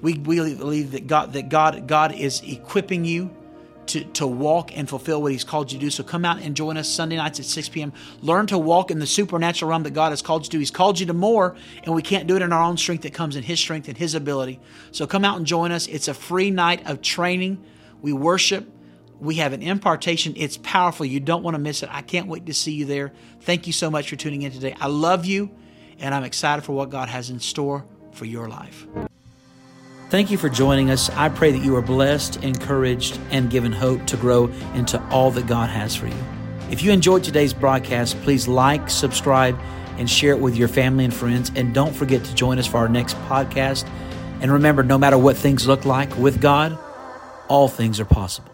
We, 0.00 0.14
we 0.14 0.54
believe 0.54 0.92
that 0.92 1.06
God 1.06 1.32
that 1.32 1.48
God 1.48 1.88
God 1.88 2.12
is 2.12 2.42
equipping 2.42 3.04
you 3.04 3.34
to, 3.88 4.04
to 4.04 4.26
walk 4.26 4.76
and 4.76 4.88
fulfill 4.88 5.22
what 5.22 5.32
He's 5.32 5.44
called 5.44 5.72
you 5.72 5.78
to 5.78 5.84
do. 5.84 5.90
So 5.90 6.04
come 6.04 6.24
out 6.24 6.40
and 6.40 6.54
join 6.54 6.76
us 6.76 6.88
Sunday 6.88 7.16
nights 7.16 7.40
at 7.40 7.46
6 7.46 7.70
p.m. 7.70 7.92
Learn 8.22 8.46
to 8.48 8.58
walk 8.58 8.90
in 8.90 8.98
the 8.98 9.06
supernatural 9.06 9.70
realm 9.70 9.82
that 9.84 9.94
God 9.94 10.10
has 10.10 10.22
called 10.22 10.44
you 10.44 10.50
to. 10.50 10.58
He's 10.58 10.70
called 10.70 11.00
you 11.00 11.06
to 11.06 11.14
more, 11.14 11.56
and 11.82 11.94
we 11.94 12.02
can't 12.02 12.26
do 12.26 12.36
it 12.36 12.42
in 12.42 12.52
our 12.52 12.62
own 12.62 12.76
strength. 12.76 13.04
It 13.04 13.14
comes 13.14 13.34
in 13.34 13.42
His 13.42 13.58
strength 13.58 13.88
and 13.88 13.96
His 13.96 14.14
ability. 14.14 14.60
So 14.92 15.06
come 15.06 15.24
out 15.24 15.38
and 15.38 15.46
join 15.46 15.72
us. 15.72 15.86
It's 15.86 16.08
a 16.08 16.14
free 16.14 16.50
night 16.50 16.86
of 16.86 17.02
training. 17.02 17.64
We 18.02 18.12
worship. 18.12 18.70
We 19.20 19.36
have 19.36 19.52
an 19.52 19.62
impartation. 19.62 20.34
It's 20.36 20.56
powerful. 20.56 21.04
You 21.04 21.20
don't 21.20 21.42
want 21.42 21.54
to 21.54 21.58
miss 21.58 21.82
it. 21.82 21.88
I 21.92 22.02
can't 22.02 22.28
wait 22.28 22.46
to 22.46 22.54
see 22.54 22.72
you 22.72 22.84
there. 22.84 23.12
Thank 23.40 23.66
you 23.66 23.72
so 23.72 23.90
much 23.90 24.08
for 24.10 24.16
tuning 24.16 24.42
in 24.42 24.52
today. 24.52 24.76
I 24.80 24.86
love 24.86 25.24
you, 25.26 25.50
and 25.98 26.14
I'm 26.14 26.24
excited 26.24 26.62
for 26.62 26.72
what 26.72 26.90
God 26.90 27.08
has 27.08 27.28
in 27.30 27.40
store 27.40 27.84
for 28.12 28.24
your 28.24 28.48
life. 28.48 28.86
Thank 30.10 30.30
you 30.30 30.38
for 30.38 30.48
joining 30.48 30.90
us. 30.90 31.10
I 31.10 31.28
pray 31.28 31.50
that 31.52 31.58
you 31.58 31.76
are 31.76 31.82
blessed, 31.82 32.42
encouraged, 32.42 33.20
and 33.30 33.50
given 33.50 33.72
hope 33.72 34.06
to 34.06 34.16
grow 34.16 34.46
into 34.74 35.02
all 35.10 35.30
that 35.32 35.46
God 35.46 35.68
has 35.68 35.94
for 35.94 36.06
you. 36.06 36.16
If 36.70 36.82
you 36.82 36.92
enjoyed 36.92 37.24
today's 37.24 37.52
broadcast, 37.52 38.18
please 38.22 38.48
like, 38.48 38.88
subscribe, 38.88 39.58
and 39.98 40.08
share 40.08 40.32
it 40.32 40.40
with 40.40 40.56
your 40.56 40.68
family 40.68 41.04
and 41.04 41.12
friends. 41.12 41.50
And 41.56 41.74
don't 41.74 41.94
forget 41.94 42.24
to 42.24 42.34
join 42.34 42.58
us 42.58 42.66
for 42.66 42.78
our 42.78 42.88
next 42.88 43.16
podcast. 43.22 43.86
And 44.40 44.52
remember, 44.52 44.82
no 44.82 44.96
matter 44.96 45.18
what 45.18 45.36
things 45.36 45.66
look 45.66 45.84
like, 45.84 46.16
with 46.16 46.40
God, 46.40 46.78
all 47.48 47.68
things 47.68 47.98
are 47.98 48.04
possible. 48.04 48.52